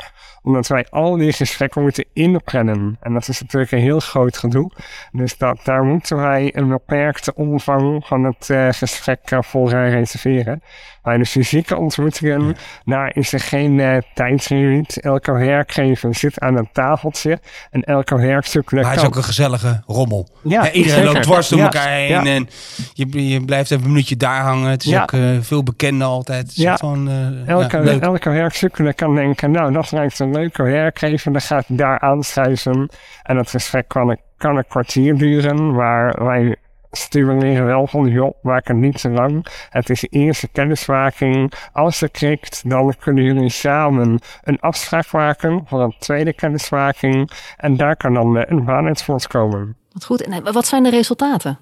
omdat 0.46 0.68
wij 0.68 0.86
al 0.90 1.18
die 1.18 1.34
gesprekken 1.34 1.82
moeten 1.82 2.06
inplannen. 2.14 2.98
En 3.02 3.14
dat 3.14 3.28
is 3.28 3.42
natuurlijk 3.42 3.72
een 3.72 3.80
heel 3.80 4.00
groot 4.00 4.38
gedoe. 4.38 4.72
Dus 5.12 5.38
dat, 5.38 5.60
daar 5.64 5.84
moeten 5.84 6.18
wij 6.18 6.52
een 6.56 6.70
beperkte 6.70 7.36
omvang 7.36 8.06
van 8.06 8.24
het 8.24 8.50
eh, 8.50 8.68
gesprek 8.72 9.20
eh, 9.24 9.42
voor 9.42 9.72
eh, 9.72 9.90
reserveren. 9.90 10.62
Bij 11.05 11.17
de 11.17 11.25
fysieke 11.25 11.77
ontmoetingen, 11.77 12.55
daar 12.85 13.15
is 13.15 13.33
er 13.33 13.39
geen 13.39 13.77
uh, 13.77 13.97
tijdslimiet. 14.13 15.00
Elke 15.01 15.31
werkgever 15.31 16.15
zit 16.15 16.39
aan 16.39 16.57
een 16.57 16.69
tafeltje 16.71 17.39
en 17.71 17.81
elke 17.81 18.15
werkzoeker... 18.15 18.75
Maar 18.75 18.85
hij 18.85 18.95
is 18.95 19.05
ook 19.05 19.15
een 19.15 19.24
gezellige 19.24 19.83
rommel. 19.88 20.27
Ja, 20.43 20.63
Ja, 20.63 20.71
iedereen 20.71 20.97
zeker. 20.97 21.13
loopt 21.13 21.24
dwars 21.25 21.50
door 21.50 21.59
Ja, 21.59 21.63
elkaar 21.65 21.89
heen 21.89 22.07
ja. 22.07 22.25
en 22.25 22.50
je, 22.93 23.29
je 23.29 23.45
blijft 23.45 23.71
even 23.71 23.83
een 23.83 23.89
minuutje 23.91 24.17
daar 24.17 24.41
hangen. 24.41 24.69
Het 24.69 24.83
is 24.83 24.89
Ja. 24.91 25.01
ook 25.01 25.12
eh, 25.12 25.21
veel 25.41 25.63
bekender 25.63 26.07
altijd. 26.07 26.55
Ja. 26.55 26.75
gewoon, 26.75 27.09
eh, 27.09 27.47
Elke, 28.01 28.29
ja, 28.29 28.31
werkzoekende 28.31 28.93
kan 28.93 29.15
denken, 29.15 29.51
nou, 29.51 29.74
dat 29.74 29.91
lijkt 29.91 30.19
een 30.19 30.31
leuke 30.31 30.63
werkgever. 30.63 31.31
Dan 31.31 31.41
gaat 31.41 31.67
hij 31.67 31.77
daar 31.77 32.00
aanschuiven. 32.00 32.89
En 33.24 33.38
het 33.38 33.50
gesprek 33.50 33.88
kan 33.88 34.09
een, 34.09 34.19
kan 34.38 34.57
een 34.57 34.67
kwartier 34.67 35.17
duren, 35.17 35.75
maar 35.75 36.24
wij 36.25 36.55
stimuleren 36.96 37.66
wel 37.66 37.88
van, 37.88 38.08
joh, 38.08 38.34
maak 38.42 38.68
het 38.68 38.78
niet 38.78 39.02
te 39.02 39.10
lang. 39.10 39.46
Het 39.70 39.90
is 39.90 40.02
de 40.02 40.08
eerste 40.08 40.48
kennismaking. 40.48 41.54
Als 41.74 42.00
het 42.00 42.12
klikt, 42.12 42.70
dan 42.70 42.94
kunnen 43.00 43.24
jullie 43.24 43.50
samen 43.50 44.20
een 44.44 44.60
afspraak 44.60 45.12
maken 45.12 45.64
voor 45.66 45.82
een 45.82 45.96
tweede 46.00 46.34
kennismaking. 46.34 47.32
En 47.58 47.78
daar 47.78 47.96
kan 47.96 48.14
dan 48.14 48.38
een 48.38 48.70
uit 48.70 49.04
voortkomen. 49.04 49.78
Wat 49.92 50.06
goed. 50.06 50.22
En 50.22 50.46
eh, 50.46 50.54
wat 50.54 50.68
zijn 50.68 50.84
de 50.84 50.90
resultaten? 50.90 51.60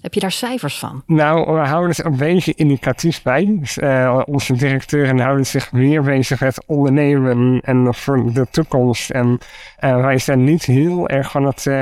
Heb 0.00 0.14
je 0.14 0.20
daar 0.20 0.32
cijfers 0.32 0.78
van? 0.78 1.02
Nou, 1.06 1.52
we 1.52 1.66
houden 1.66 1.90
het 1.96 2.04
een 2.04 2.16
beetje 2.16 2.54
indicatief 2.54 3.22
bij. 3.22 3.56
Dus, 3.60 3.78
eh, 3.78 4.20
onze 4.24 4.52
directeuren 4.52 5.18
houden 5.18 5.46
zich 5.46 5.72
meer 5.72 6.02
bezig 6.02 6.40
met 6.40 6.62
ondernemen 6.66 7.60
en 7.60 7.94
voor 7.94 8.32
de 8.32 8.46
toekomst. 8.50 9.10
En 9.10 9.38
eh, 9.76 10.00
wij 10.00 10.18
zijn 10.18 10.44
niet 10.44 10.64
heel 10.64 11.08
erg 11.08 11.30
van 11.30 11.44
het 11.44 11.66
eh, 11.66 11.74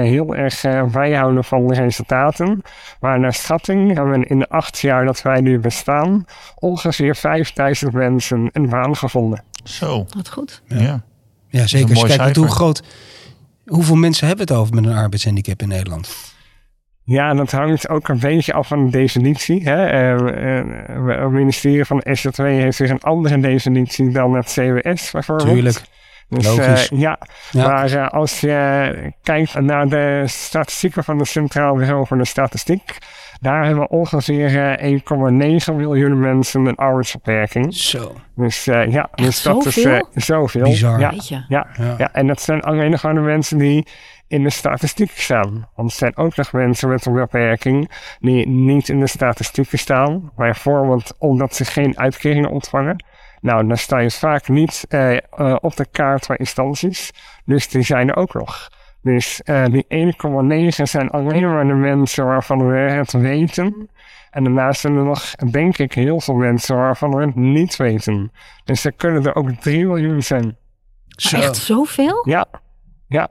heel 0.00 0.34
erg 0.34 0.60
bijhouden 0.92 1.44
van 1.44 1.66
de 1.66 1.74
resultaten. 1.74 2.62
Maar 3.00 3.20
naar 3.20 3.34
schatting 3.34 3.94
hebben 3.94 4.20
we 4.20 4.26
in 4.26 4.38
de 4.38 4.48
acht 4.48 4.78
jaar 4.78 5.04
dat 5.04 5.22
wij 5.22 5.40
nu 5.40 5.58
bestaan 5.58 6.24
ongeveer 6.58 7.16
5000 7.16 7.92
mensen 7.92 8.50
een 8.52 8.68
baan 8.68 8.96
gevonden. 8.96 9.44
Zo, 9.64 10.06
Wat 10.16 10.28
goed. 10.28 10.62
ja. 10.66 11.02
Ja, 11.48 11.66
zeker. 11.66 12.16
kijkt 12.16 12.36
hoe 12.36 12.48
groot... 12.48 12.82
Hoeveel 13.66 13.96
mensen 13.96 14.26
hebben 14.26 14.46
het 14.46 14.56
over 14.56 14.74
met 14.74 14.84
een 14.84 14.96
arbeidshandicap 14.96 15.62
in 15.62 15.68
Nederland? 15.68 16.29
Ja, 17.10 17.34
dat 17.34 17.50
hangt 17.50 17.88
ook 17.88 18.08
een 18.08 18.18
beetje 18.18 18.52
af 18.52 18.66
van 18.68 18.84
de 18.84 18.90
definitie. 18.90 19.62
Hè? 19.68 19.86
Eh, 19.86 20.58
eh, 20.58 20.64
het 21.20 21.30
ministerie 21.30 21.84
van 21.84 22.00
SJW 22.04 22.40
heeft 22.44 22.78
weer 22.78 22.90
een 22.90 23.00
andere 23.02 23.40
definitie 23.40 24.10
dan 24.10 24.34
het 24.36 24.46
CWS 24.52 25.10
bijvoorbeeld. 25.10 25.48
Tuurlijk. 25.50 25.80
Dus, 26.28 26.46
Logisch. 26.46 26.88
eh, 26.90 26.98
ja, 26.98 27.18
Ja. 27.50 27.66
maar 27.68 27.92
eh, 27.92 28.08
als 28.08 28.40
je 28.40 29.12
kijkt 29.22 29.60
naar 29.60 29.88
de 29.88 30.22
statistieken 30.26 31.04
van 31.04 31.18
de 31.18 31.24
Centraal 31.24 31.74
Bureau 31.76 32.06
voor 32.06 32.18
de 32.18 32.24
Statistiek, 32.24 32.98
daar 33.40 33.64
hebben 33.64 33.82
we 33.82 33.88
ongeveer 33.88 34.76
eh, 34.78 35.00
1,9 35.70 35.74
miljoen 35.76 36.20
mensen 36.20 36.66
een 36.66 36.76
arbeidsbeperking. 36.76 37.74
Zo. 37.74 38.12
Dus 38.36 38.66
eh, 38.66 38.92
ja, 38.92 39.08
dus 39.14 39.42
dat 39.42 39.66
is 39.66 39.74
zoveel? 39.74 39.92
eh, 39.94 40.22
zoveel. 40.22 40.62
Bizar. 40.62 41.00
Ja, 41.00 41.10
Weet 41.10 41.28
je? 41.28 41.44
ja, 41.48 41.66
Ja. 41.78 41.94
ja, 41.98 42.12
en 42.12 42.26
dat 42.26 42.40
zijn 42.40 42.60
alleen 42.62 42.90
nog 42.90 43.02
maar 43.02 43.14
de 43.14 43.20
mensen 43.20 43.58
die 43.58 43.86
in 44.28 44.42
de 44.42 44.50
statistiek 44.50 45.10
staan. 45.10 45.68
Want 45.74 45.90
er 45.90 45.96
zijn 45.96 46.16
ook 46.16 46.36
nog 46.36 46.52
mensen 46.52 46.88
met 46.88 47.06
een 47.06 47.12
beperking 47.14 47.90
die 48.20 48.48
niet 48.48 48.88
in 48.88 49.00
de 49.00 49.06
statistieken 49.06 49.78
staan. 49.78 50.30
Bijvoorbeeld 50.36 51.14
omdat 51.18 51.54
ze 51.54 51.64
geen 51.64 51.98
uitkeringen 51.98 52.50
ontvangen. 52.50 53.04
Nou, 53.40 53.66
dan 53.66 53.76
sta 53.76 53.98
je 53.98 54.10
vaak 54.10 54.48
niet 54.48 54.84
eh, 54.88 55.16
eh, 55.16 55.56
op 55.60 55.76
de 55.76 55.86
kaart 55.90 56.26
van 56.26 56.36
instanties. 56.36 57.10
Dus 57.44 57.68
die 57.68 57.82
zijn 57.82 58.08
er 58.08 58.16
ook 58.16 58.34
nog. 58.34 58.68
Dus 59.02 59.42
eh, 59.42 59.64
die 59.64 59.84
1,9 59.88 60.68
zijn 60.68 61.10
alleen 61.10 61.48
maar 61.48 61.66
de 61.66 61.74
mensen 61.74 62.24
waarvan 62.26 62.68
we 62.68 62.76
het 62.78 63.12
weten. 63.12 63.88
En 64.30 64.44
daarnaast 64.44 64.80
zijn 64.80 64.96
er 64.96 65.04
nog, 65.04 65.34
denk 65.34 65.78
ik, 65.78 65.92
heel 65.92 66.20
veel 66.20 66.34
mensen 66.34 66.76
waarvan 66.76 67.10
we 67.16 67.24
het 67.26 67.34
niet 67.34 67.76
weten. 67.76 68.32
Dus 68.64 68.84
er 68.84 68.92
kunnen 68.92 69.24
er 69.26 69.34
ook 69.34 69.50
3 69.50 69.86
miljoen 69.86 70.22
zijn. 70.22 70.56
Zo. 71.08 71.36
Echt 71.36 71.56
zoveel? 71.56 72.22
Ja, 72.28 72.46
ja. 73.08 73.28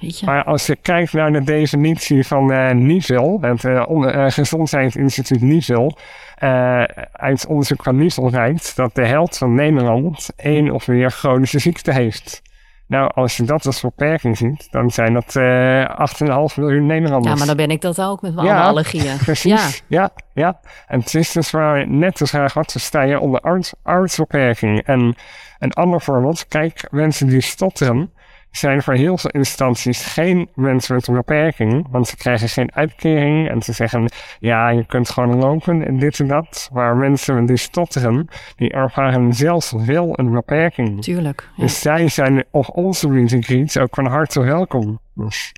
Weet 0.00 0.18
je? 0.20 0.26
Maar 0.26 0.44
als 0.44 0.66
je 0.66 0.76
kijkt 0.76 1.12
naar 1.12 1.32
de 1.32 1.42
definitie 1.44 2.26
van 2.26 2.52
eh 2.52 2.70
NIVEL, 2.70 3.38
het 3.40 3.64
eh, 3.64 3.84
on- 3.88 4.30
Gezondheidsinstituut 4.32 5.40
NIVEL, 5.40 5.98
eh 6.34 6.82
uit 7.12 7.46
onderzoek 7.46 7.82
van 7.82 7.96
NIVEL 7.96 8.30
rijdt 8.30 8.76
dat 8.76 8.94
de 8.94 9.06
helft 9.06 9.38
van 9.38 9.54
Nederland 9.54 10.28
één 10.36 10.70
of 10.70 10.88
meer 10.88 11.10
chronische 11.10 11.58
ziekte 11.58 11.92
heeft. 11.92 12.42
Nou, 12.86 13.10
als 13.14 13.36
je 13.36 13.42
dat 13.42 13.66
als 13.66 13.80
beperking 13.80 14.36
ziet, 14.36 14.68
dan 14.70 14.90
zijn 14.90 15.14
dat 15.14 15.36
eh 15.36 16.50
8,5 16.50 16.56
miljoen 16.56 16.86
Nederlanders. 16.86 17.32
Ja, 17.32 17.38
maar 17.38 17.46
dan 17.46 17.56
ben 17.56 17.70
ik 17.70 17.80
dat 17.80 18.00
ook 18.00 18.22
met 18.22 18.34
mijn 18.34 18.46
Ja, 18.46 18.56
alle 18.60 18.68
allergieën. 18.68 19.16
Precies, 19.24 19.82
ja. 19.88 20.10
ja, 20.34 20.60
En 20.86 21.00
het 21.00 21.14
is 21.14 21.32
dus 21.32 21.50
waar 21.50 21.88
net 21.88 22.18
de 22.18 22.26
vraag, 22.26 22.54
wat 22.54 22.72
versta 22.72 23.02
je 23.02 23.20
onder 23.20 23.40
arts, 23.40 23.72
artsbeperking? 23.82 24.82
En 24.82 25.14
een 25.58 25.72
ander 25.72 26.00
voorbeeld, 26.00 26.48
kijk, 26.48 26.88
mensen 26.90 27.26
die 27.26 27.40
stotteren, 27.40 28.12
zijn 28.56 28.82
voor 28.82 28.94
heel 28.94 29.18
veel 29.18 29.30
instanties 29.30 30.04
geen 30.04 30.48
mensen 30.54 30.94
met 30.94 31.06
een 31.06 31.14
beperking, 31.14 31.86
want 31.90 32.08
ze 32.08 32.16
krijgen 32.16 32.48
geen 32.48 32.74
uitkering 32.74 33.48
en 33.48 33.62
ze 33.62 33.72
zeggen, 33.72 34.10
ja, 34.38 34.68
je 34.68 34.86
kunt 34.86 35.10
gewoon 35.10 35.36
lopen 35.36 35.86
en 35.86 35.98
dit 35.98 36.20
en 36.20 36.26
dat. 36.28 36.68
Maar 36.72 36.96
mensen 36.96 37.46
die 37.46 37.56
stotteren, 37.56 38.28
die 38.56 38.70
ervaren 38.70 39.32
zelfs 39.34 39.72
wel 39.72 40.18
een 40.18 40.30
beperking. 40.30 41.02
Tuurlijk. 41.02 41.48
Ja. 41.56 41.62
Dus 41.62 41.80
zij 41.80 42.08
zijn 42.08 42.44
op 42.50 42.70
onze 42.76 43.08
meet 43.08 43.32
and 43.32 43.44
greet 43.44 43.78
ook 43.78 43.94
van 43.94 44.06
harte 44.06 44.40
welkom. 44.40 45.00
Dus, 45.14 45.52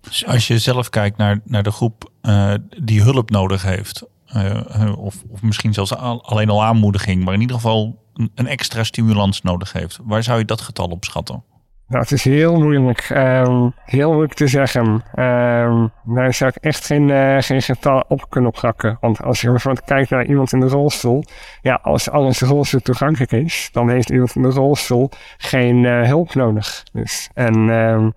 Dus 0.00 0.26
als 0.26 0.46
je 0.46 0.58
zelf 0.58 0.88
kijkt 0.88 1.16
naar, 1.16 1.40
naar 1.44 1.62
de 1.62 1.70
groep 1.70 2.10
eh, 2.20 2.54
die 2.82 3.02
hulp 3.02 3.30
nodig 3.30 3.62
heeft, 3.62 4.06
eh, 4.26 4.82
eh, 4.82 4.98
of, 4.98 5.14
of 5.28 5.42
misschien 5.42 5.72
zelfs 5.72 5.96
al- 5.96 6.24
alleen 6.24 6.50
al 6.50 6.64
aanmoediging, 6.64 7.24
maar 7.24 7.34
in 7.34 7.40
ieder 7.40 7.56
geval 7.56 7.98
een, 8.14 8.30
een 8.34 8.46
extra 8.46 8.84
stimulans 8.84 9.42
nodig 9.42 9.72
heeft, 9.72 9.98
waar 10.04 10.22
zou 10.22 10.38
je 10.38 10.44
dat 10.44 10.60
getal 10.60 10.86
op 10.86 11.04
schatten? 11.04 11.44
Het 11.98 12.12
is 12.12 12.24
heel 12.24 12.60
moeilijk. 12.60 13.06
ehm, 13.10 13.68
heel 13.84 14.08
moeilijk 14.08 14.34
te 14.34 14.46
zeggen. 14.46 15.02
Ehm, 15.14 15.86
daar 16.04 16.34
zou 16.34 16.52
ik 16.54 16.62
echt 16.64 16.86
geen, 16.86 17.10
eh, 17.10 17.36
geen 17.38 17.62
getal 17.62 18.04
op 18.08 18.26
kunnen 18.28 18.50
plakken. 18.50 18.96
Want 19.00 19.22
als 19.22 19.40
je 19.40 19.50
bijvoorbeeld 19.50 19.84
kijkt 19.84 20.10
naar 20.10 20.24
iemand 20.24 20.52
in 20.52 20.60
de 20.60 20.68
rolstoel. 20.68 21.24
Ja, 21.62 21.78
als 21.82 22.10
alles 22.10 22.40
rolstoel 22.40 22.80
toegankelijk 22.80 23.32
is, 23.32 23.68
dan 23.72 23.90
heeft 23.90 24.10
iemand 24.10 24.34
in 24.34 24.42
de 24.42 24.48
rolstoel 24.48 25.10
geen 25.36 25.84
eh, 25.84 26.02
hulp 26.02 26.34
nodig. 26.34 26.82
Dus, 26.92 27.30
en 27.34 27.70
ehm, 27.70 28.10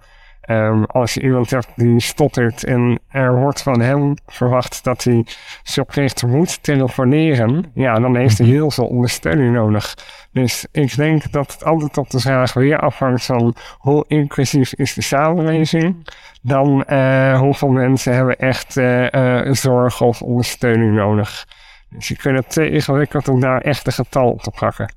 ehm, 0.46 0.84
als 0.84 1.14
je 1.14 1.22
iemand 1.22 1.50
hebt 1.50 1.68
die 1.76 2.00
stottert 2.00 2.64
en 2.64 3.00
er 3.10 3.36
wordt 3.36 3.62
van 3.62 3.82
hem 3.82 4.14
verwacht 4.28 4.84
dat 4.84 5.04
hij 5.04 5.26
verplicht 5.64 6.26
moet 6.26 6.64
telefoneren, 6.64 7.72
ja, 7.74 8.00
dan 8.00 8.16
heeft 8.16 8.38
hij 8.38 8.48
heel 8.48 8.72
veel 8.72 8.88
ondersteuning 8.88 9.54
nodig. 9.54 9.96
Dus 10.32 10.66
ik 10.72 10.96
denk 10.96 11.32
dat 11.32 11.52
het 11.54 11.64
altijd 11.64 11.98
op 11.98 12.10
de 12.10 12.20
vraag 12.20 12.54
weer 12.54 12.80
afhangt 12.80 13.26
van 13.26 13.56
hoe 13.78 14.06
inclusief 14.08 14.74
is 14.74 14.94
de 14.94 15.02
samenleving, 15.02 16.10
dan 16.42 16.84
eh, 16.84 17.40
hoeveel 17.40 17.70
mensen 17.70 18.14
hebben 18.16 18.38
echt 18.38 18.78
eh, 18.78 19.14
eh, 19.14 19.54
zorg 19.54 20.02
of 20.02 20.22
ondersteuning 20.22 20.96
nodig. 20.96 21.48
Dus 21.90 22.08
je 22.08 22.16
kunt 22.16 22.38
het 22.38 22.50
te 22.50 22.70
ingewikkeld 22.70 23.28
om 23.28 23.40
daar 23.40 23.62
echt 23.62 23.88
een 23.88 23.94
getal 23.94 24.30
op 24.30 24.42
te 24.42 24.52
plakken. 24.52 24.94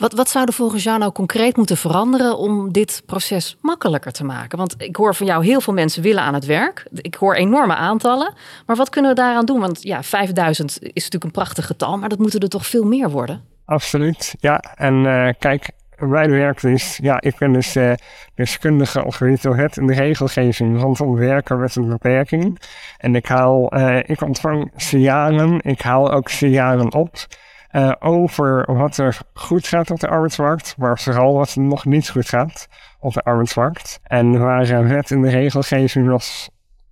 Wat, 0.00 0.12
wat 0.12 0.28
zou 0.28 0.46
er 0.46 0.52
volgens 0.52 0.82
jou 0.82 0.98
nou 0.98 1.12
concreet 1.12 1.56
moeten 1.56 1.76
veranderen 1.76 2.38
om 2.38 2.72
dit 2.72 3.02
proces 3.06 3.56
makkelijker 3.60 4.12
te 4.12 4.24
maken? 4.24 4.58
Want 4.58 4.74
ik 4.78 4.96
hoor 4.96 5.14
van 5.14 5.26
jou 5.26 5.44
heel 5.44 5.60
veel 5.60 5.72
mensen 5.72 6.02
willen 6.02 6.22
aan 6.22 6.34
het 6.34 6.44
werk. 6.44 6.86
Ik 6.94 7.14
hoor 7.14 7.34
enorme 7.34 7.74
aantallen. 7.74 8.32
Maar 8.66 8.76
wat 8.76 8.88
kunnen 8.88 9.10
we 9.10 9.16
daaraan 9.16 9.44
doen? 9.44 9.60
Want 9.60 9.82
ja, 9.82 10.02
5000 10.02 10.78
is 10.82 10.92
natuurlijk 10.94 11.24
een 11.24 11.30
prachtig 11.30 11.66
getal, 11.66 11.98
maar 11.98 12.08
dat 12.08 12.18
moeten 12.18 12.40
er 12.40 12.48
toch 12.48 12.66
veel 12.66 12.84
meer 12.84 13.10
worden? 13.10 13.44
Absoluut, 13.64 14.34
ja. 14.38 14.58
En 14.74 15.06
eh, 15.06 15.34
kijk, 15.38 15.70
bij 15.98 16.26
de 16.26 16.32
werkdienst, 16.32 17.02
ja, 17.02 17.20
ik 17.20 17.38
ben 17.38 17.52
dus 17.52 17.76
eh, 17.76 17.92
deskundige 18.34 19.04
je 19.18 19.48
het 19.54 19.76
in 19.76 19.86
de 19.86 19.94
regelgeving 19.94 20.80
rondom 20.80 21.14
werken 21.14 21.60
met 21.60 21.76
een 21.76 21.88
beperking. 21.88 22.60
En 22.98 23.14
ik 23.14 23.26
haal, 23.26 23.70
eh, 23.70 23.98
ik 24.06 24.22
ontvang 24.22 24.72
signalen, 24.76 25.60
ik 25.62 25.80
haal 25.80 26.12
ook 26.12 26.28
signalen 26.28 26.94
op 26.94 27.26
eh, 27.70 27.92
over 27.98 28.74
wat 28.74 28.96
er 28.96 29.18
goed 29.34 29.66
gaat 29.66 29.90
op 29.90 30.00
de 30.00 30.08
arbeidsmarkt, 30.08 30.74
maar 30.78 30.98
vooral 30.98 31.34
wat 31.34 31.54
er 31.54 31.60
nog 31.60 31.84
niet 31.84 32.10
goed 32.10 32.28
gaat 32.28 32.68
op 33.00 33.12
de 33.12 33.22
arbeidsmarkt. 33.22 34.00
En 34.02 34.38
waar 34.38 34.70
eh, 34.70 34.88
wet 34.88 35.10
in 35.10 35.22
de 35.22 35.30
regelgeving 35.30 36.06
nog 36.06 36.24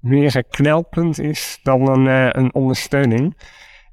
meer 0.00 0.36
een 0.36 0.44
knelpunt 0.50 1.18
is 1.18 1.60
dan 1.62 1.88
een, 1.88 2.06
eh, 2.06 2.42
een 2.42 2.54
ondersteuning. 2.54 3.36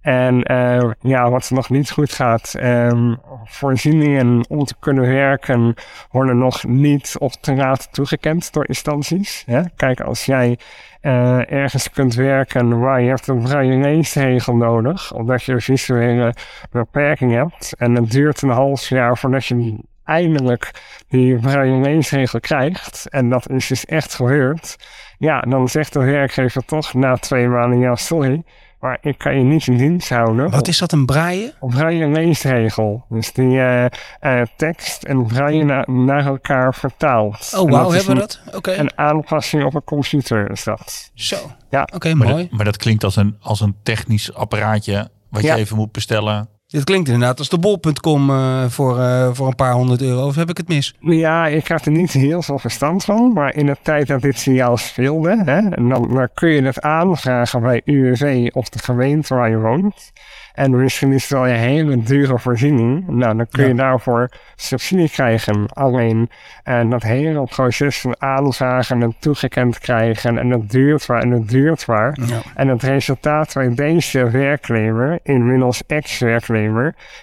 En 0.06 0.44
eh, 0.44 0.92
ja, 1.00 1.30
wat 1.30 1.50
nog 1.50 1.70
niet 1.70 1.92
goed 1.92 2.14
gaat, 2.14 2.56
ehm, 2.60 3.16
voorzieningen 3.44 4.46
om 4.50 4.66
te 4.66 4.76
kunnen 4.80 5.08
werken 5.14 5.74
worden 6.12 6.38
nog 6.38 6.64
niet 6.64 7.16
of 7.20 7.36
te 7.36 7.56
laat 7.56 7.94
toegekend 7.94 8.54
door 8.54 8.68
instanties. 8.68 9.44
Hè? 9.46 9.62
Kijk, 9.76 10.02
als 10.02 10.26
jij 10.26 10.58
eh, 11.02 11.52
ergens 11.52 11.90
kunt 11.90 12.16
werken 12.16 12.80
waar 12.80 13.02
je 13.02 13.10
hebt 13.10 13.28
een 13.28 13.48
vrije 13.48 13.78
leesregel 13.78 14.56
nodig, 14.56 15.14
omdat 15.14 15.44
je 15.44 15.52
een 15.52 15.62
visuele 15.62 16.34
beperking 16.72 17.34
hebt, 17.34 17.76
en 17.78 17.96
het 17.96 18.12
duurt 18.12 18.42
een 18.42 18.50
half 18.50 18.90
jaar 18.90 19.18
voordat 19.18 19.46
je 19.46 19.78
eindelijk 20.04 20.72
die 21.08 21.40
vrije 21.40 21.82
leesregel 21.82 22.40
krijgt, 22.40 23.10
en 23.10 23.30
dat 23.30 23.50
is 23.50 23.68
dus 23.68 23.86
echt 23.86 24.14
gebeurd, 24.14 24.76
ja, 25.18 25.40
dan 25.40 25.68
zegt 25.68 25.94
de 25.94 26.00
werkgever 26.00 26.66
toch 26.66 26.94
na 26.94 27.18
twee 27.18 27.48
maanden, 27.48 27.80
ja, 27.80 27.96
sorry, 27.96 28.44
maar 28.86 28.98
ik 29.02 29.18
kan 29.18 29.38
je 29.38 29.44
niet 29.44 29.68
in 29.68 29.78
dienst 29.78 30.10
houden. 30.10 30.50
Wat 30.50 30.68
is 30.68 30.78
dat, 30.78 30.92
een 30.92 31.06
braaien? 31.06 31.54
Op 31.60 31.70
braille 31.70 32.08
leesregel. 32.08 33.06
Dus 33.10 33.34
die 33.34 33.60
eh, 33.60 33.86
eh, 34.20 34.48
tekst 34.58 35.04
en 35.04 35.26
braille 35.26 35.64
na- 35.64 35.86
naar 35.88 36.26
elkaar 36.26 36.74
vertaald. 36.74 37.54
Oh, 37.58 37.72
wauw, 37.72 37.90
hebben 37.90 38.06
we 38.06 38.12
een- 38.12 38.18
dat? 38.18 38.42
Oké. 38.56 38.72
Een 38.74 38.98
aanpassing 38.98 39.64
op 39.64 39.74
een 39.76 39.84
computer 39.84 40.52
is 40.52 40.64
dat. 40.64 41.12
Zo. 41.14 41.36
Ja. 41.70 41.88
Oké, 41.94 42.14
Maar, 42.14 42.28
mooi. 42.28 42.42
dat, 42.44 42.52
maar 42.52 42.66
dat 42.66 42.78
klinkt 42.78 43.04
als 43.04 43.16
een, 43.16 43.38
als 43.42 43.62
een 43.62 43.76
technisch 43.84 44.34
apparaatje 44.34 45.10
wat 45.30 45.42
Ja. 45.44 45.56
je 45.56 45.62
even 45.62 45.76
moet 45.78 45.92
bestellen. 45.92 46.48
Dit 46.76 46.84
klinkt 46.84 47.10
inderdaad 47.10 47.40
als 47.40 47.50
de 47.50 47.60
bol.com 47.60 48.30
eh, 48.30 48.64
voor, 48.68 49.00
eh, 49.00 49.30
voor 49.34 49.48
een 49.48 49.56
paar 49.56 49.74
honderd 49.74 50.02
euro. 50.02 50.26
Of 50.26 50.36
heb 50.36 50.50
ik 50.50 50.58
het 50.58 50.68
mis? 50.68 50.96
Ja, 51.00 51.48
ik 51.48 51.68
had 51.68 51.86
er 51.86 51.92
niet 51.92 52.12
heel 52.12 52.42
veel 52.42 52.60
verstand 52.60 53.04
van, 53.04 53.34
maar 53.34 53.56
in 53.56 53.66
de 53.66 53.78
tijd 53.82 54.08
dat 54.08 54.22
dit 54.22 54.40
signaal 54.40 54.78
speelde, 54.78 55.42
hè, 55.46 55.70
dan, 55.70 55.88
dan 56.14 56.30
kun 56.34 56.50
je 56.50 56.62
het 56.62 56.82
aanvragen 56.82 57.62
bij 57.62 57.82
UWV 57.86 58.50
of 58.54 58.70
de 58.70 58.80
gemeente 58.80 59.36
waar 59.36 59.50
je 59.50 59.60
woont. 59.60 60.12
En 60.54 60.72
misschien 60.76 61.12
is 61.12 61.22
het 61.22 61.32
wel 61.32 61.48
een 61.48 61.56
hele 61.56 62.04
dure 62.04 62.40
voorziening. 62.40 63.08
Nou, 63.08 63.38
dan 63.38 63.48
kun 63.50 63.64
je 63.64 63.70
Ja. 63.70 63.76
daarvoor 63.76 64.30
subsidie 64.56 65.10
krijgen. 65.10 65.66
Alleen 65.74 66.30
en 66.64 66.90
dat 66.90 67.04
hele 67.04 67.44
proces 67.44 68.00
van 68.00 68.16
aanvragen 68.22 69.02
en 69.02 69.16
toegekend 69.20 69.80
krijgen 69.80 70.38
en 70.38 70.50
dat 70.50 70.70
duurt 70.70 71.06
waar 71.06 71.22
en 71.22 71.30
dat 71.30 71.50
duurt 71.50 71.86
waar. 71.86 72.18
Ja. 72.28 72.42
En 72.56 72.68
het 72.68 72.84
resultaat 72.84 73.54
bij 73.54 73.74
deze 73.76 74.30
werknemer, 74.30 75.20
inmiddels 75.24 75.84
ex-werknemer, 75.88 76.65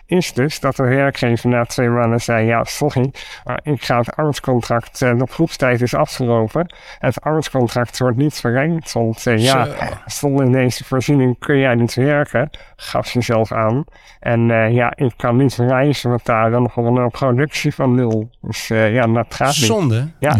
is 0.07 0.33
dus 0.33 0.61
dat 0.61 0.77
de 0.77 0.83
werkgever 0.83 1.49
na 1.49 1.65
twee 1.65 1.89
maanden 1.89 2.21
zei: 2.21 2.47
Ja, 2.47 2.65
sorry, 2.65 3.13
maar 3.45 3.61
ik 3.63 3.85
ga 3.85 3.99
het 3.99 4.17
arbeidscontract, 4.17 5.03
eh, 5.03 5.19
de 5.19 5.25
proeftijd 5.25 5.81
is 5.81 5.95
afgelopen. 5.95 6.75
Het 6.99 7.21
arbeidscontract 7.21 7.99
wordt 7.99 8.17
niet 8.17 8.35
verlengd, 8.35 8.93
want 8.93 9.27
eh, 9.27 9.37
ja, 9.39 9.65
Zo. 9.65 9.73
zonder 10.07 10.53
deze 10.53 10.85
voorziening 10.85 11.39
kun 11.39 11.59
jij 11.59 11.75
niet 11.75 11.95
werken, 11.95 12.51
gaf 12.77 13.07
ze 13.07 13.21
zelf 13.21 13.53
aan. 13.53 13.85
En 14.21 14.51
eh, 14.51 14.71
ja, 14.75 14.93
ik 14.97 15.13
kan 15.17 15.37
niet 15.37 15.57
reizen 15.57 16.11
betalen 16.11 16.71
voor 16.71 16.87
een 16.87 16.97
eh, 16.97 17.07
productie 17.09 17.75
van 17.75 17.95
nul. 17.95 18.31
Dus 18.41 18.71
eh, 18.71 18.93
ja, 18.95 19.07
dat 19.07 19.35
gaat 19.35 19.47
niet. 19.47 19.55
Zonde, 19.57 20.09
Ja. 20.19 20.31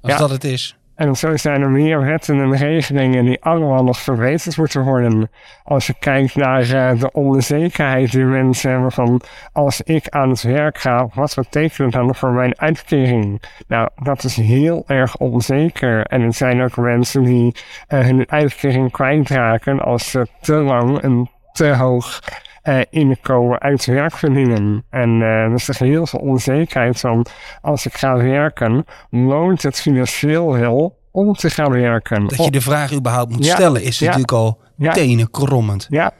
als 0.00 0.12
Ja. 0.12 0.18
dat 0.18 0.30
het 0.30 0.44
is. 0.44 0.76
En 0.94 1.16
zo 1.16 1.36
zijn 1.36 1.62
er 1.62 1.70
meer 1.70 2.00
wetten 2.00 2.40
en 2.40 2.56
regelingen 2.56 3.24
die 3.24 3.42
allemaal 3.42 3.84
nog 3.84 3.98
verbeterd 3.98 4.56
moeten 4.56 4.82
worden. 4.82 5.30
Als 5.64 5.86
je 5.86 5.94
kijkt 5.98 6.34
naar 6.34 6.60
eh, 6.60 7.00
de 7.00 7.12
onzekerheid 7.12 8.12
die 8.12 8.24
mensen 8.24 8.70
hebben 8.70 8.92
van 8.92 9.20
als 9.52 9.80
ik 9.80 10.08
aan 10.08 10.28
het 10.28 10.42
werk 10.42 10.78
ga, 10.78 11.08
wat 11.14 11.34
betekent 11.34 11.92
dat 11.92 11.92
dan 11.92 12.14
voor 12.14 12.32
mijn 12.32 12.60
uitkering? 12.60 13.42
Nou, 13.68 13.88
dat 14.02 14.24
is 14.24 14.36
heel 14.36 14.84
erg 14.86 15.16
onzeker. 15.16 16.04
En 16.06 16.22
er 16.22 16.34
zijn 16.34 16.62
ook 16.62 16.76
mensen 16.76 17.22
die 17.22 17.54
eh, 17.86 18.00
hun 18.00 18.30
uitkering 18.30 18.90
kwijtraken 18.90 19.80
als 19.80 20.10
ze 20.10 20.26
te 20.40 20.54
lang 20.54 21.00
en 21.00 21.30
te 21.52 21.74
hoog 21.74 22.20
eh, 22.64 22.80
inkomen 22.90 23.60
uit 23.60 23.84
werk 23.84 24.12
verdienen. 24.16 24.84
En 24.90 25.22
eh 25.22 25.28
er 25.28 25.54
is 25.54 25.78
heel 25.78 26.06
veel 26.06 26.20
onzekerheid 26.20 27.00
van 27.00 27.26
als 27.60 27.86
ik 27.86 27.94
ga 27.96 28.16
werken, 28.16 28.84
loont 29.10 29.62
het 29.62 29.80
financieel 29.80 30.52
wel 30.58 30.98
om 31.10 31.32
te 31.32 31.50
gaan 31.50 31.70
werken. 31.72 32.26
Dat 32.28 32.44
je 32.44 32.50
de 32.50 32.60
vraag 32.60 32.92
überhaupt 32.94 33.30
moet 33.32 33.44
Ja. 33.44 33.54
stellen 33.54 33.82
is 33.82 33.98
Ja. 33.98 34.04
natuurlijk 34.06 34.32
al 34.32 34.58
Ja. 34.76 34.92
tenen 34.92 35.30
krommend. 35.30 35.86
Ja. 35.90 36.12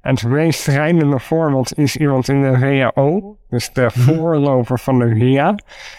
En 0.00 0.14
het 0.14 0.24
meest 0.26 0.60
schrijnende 0.60 1.18
voorbeeld 1.18 1.78
is 1.78 1.96
iemand 1.96 2.28
in 2.28 2.42
de 2.42 2.58
WHO, 2.58 3.36
dus 3.50 3.72
de 3.72 3.80
Mhm. 3.94 4.00
voorloper 4.00 4.78
van 4.78 4.98
de 4.98 5.08
VIA. 5.08 5.54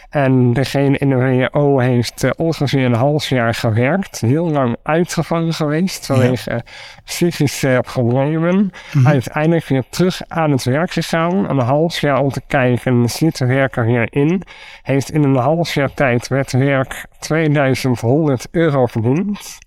En 0.10 0.54
degene 0.54 0.98
in 0.98 1.10
de 1.10 1.16
WHO 1.16 1.80
heeft 1.80 2.24
eh, 2.24 2.32
ongeveer 2.38 2.86
een 2.86 2.94
half 2.96 3.30
jaar 3.30 3.54
gewerkt, 3.54 4.22
heel 4.22 4.50
lang 4.50 4.76
uitgevangen 4.84 5.54
geweest 5.54 6.06
vanwege 6.06 6.50
eh, 6.50 6.60
psychische 7.04 7.80
problemen. 7.82 8.72
Mhm. 8.94 9.08
Uiteindelijk 9.08 9.66
weer 9.68 9.84
terug 9.90 10.22
aan 10.28 10.52
het 10.52 10.64
werk 10.64 10.92
gegaan, 10.92 11.50
een 11.50 11.60
half 11.60 12.00
jaar 12.00 12.20
om 12.20 12.30
te 12.30 12.42
kijken, 12.48 13.10
zit 13.10 13.38
de 13.38 13.46
werker 13.46 13.86
weer 13.86 14.08
in. 14.10 14.42
Heeft 14.82 15.12
in 15.12 15.24
een 15.24 15.36
half 15.36 15.74
jaar 15.74 15.94
tijd 15.94 16.30
met 16.30 16.52
werk 16.52 17.06
2100 17.20 18.48
euro 18.52 18.86
verdiend. 18.86 19.58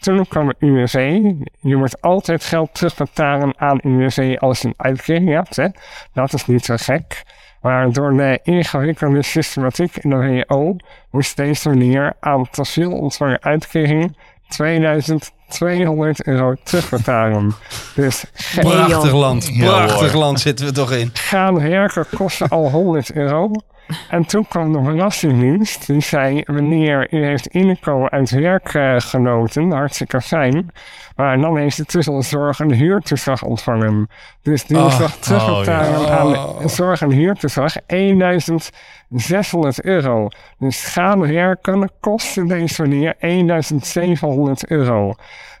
Toen 0.00 0.26
kwam 0.28 0.48
het 0.48 0.56
UWV. 0.60 1.20
Je 1.60 1.76
moet 1.76 2.00
altijd 2.00 2.44
geld 2.44 2.74
terugbetalen 2.74 3.54
aan 3.58 3.80
UWV 3.82 4.36
als 4.38 4.60
je 4.60 4.68
een 4.68 4.74
uitkering 4.76 5.28
hebt. 5.28 5.56
Hè? 5.56 5.68
Dat 6.12 6.32
is 6.32 6.46
niet 6.46 6.64
zo 6.64 6.74
gek. 6.78 7.22
Maar 7.60 7.92
door 7.92 8.16
de 8.16 8.40
ingewikkelde 8.42 9.22
systematiek 9.22 9.96
in 9.96 10.10
de 10.10 10.44
WO 10.48 10.76
moest 11.10 11.36
deze 11.36 11.68
meneer 11.68 12.12
aan 12.20 12.50
te 12.50 12.64
veel 12.64 12.92
ontvangen 12.92 13.42
uitkering 13.42 14.16
2200 14.48 16.26
euro 16.26 16.54
terugbetalen. 16.62 17.54
Dus. 17.94 18.24
Prachtig 18.54 19.12
land. 19.12 19.52
Prachtig 19.58 20.12
land 20.12 20.40
zitten 20.40 20.66
we 20.66 20.72
toch 20.72 20.92
in. 20.92 21.10
gaan 21.12 21.54
werken 21.68 22.06
kostte 22.14 22.48
al 22.48 22.70
100 22.70 23.12
euro. 23.12 23.50
En 24.10 24.26
toen 24.26 24.48
kwam 24.48 24.72
de 24.72 24.80
Belastingdienst. 24.80 25.86
Die 25.86 26.00
zei: 26.00 26.42
Meneer, 26.46 27.12
u 27.14 27.24
heeft 27.24 27.46
inkomen 27.46 28.10
uit 28.10 28.30
werk 28.30 28.74
eh, 28.74 28.94
genoten. 28.98 29.70
Hartstikke 29.70 30.20
fijn. 30.20 30.70
Maar 31.16 31.40
dan 31.40 31.58
heeft 31.58 31.78
u 31.78 31.84
tussen 31.84 32.14
de 32.16 32.22
zorg 32.22 32.60
en 32.60 32.72
huurtoeslag 32.72 33.42
ontvangen. 33.42 34.08
Dus 34.42 34.64
die 34.64 34.76
Oh. 34.76 34.98
nog 35.00 35.16
terugbetalen 35.16 36.38
Oh, 36.38 36.60
aan 36.60 36.68
zorg 36.68 37.00
en 37.00 37.10
huurtoeslag 37.10 37.74
1600 37.86 39.82
euro. 39.82 40.28
Dus 40.58 40.84
gaan 40.84 41.20
werken 41.20 41.90
kostte 42.00 42.46
deze 42.46 42.82
meneer 42.82 43.14
1700 43.18 44.66
euro. 44.66 45.14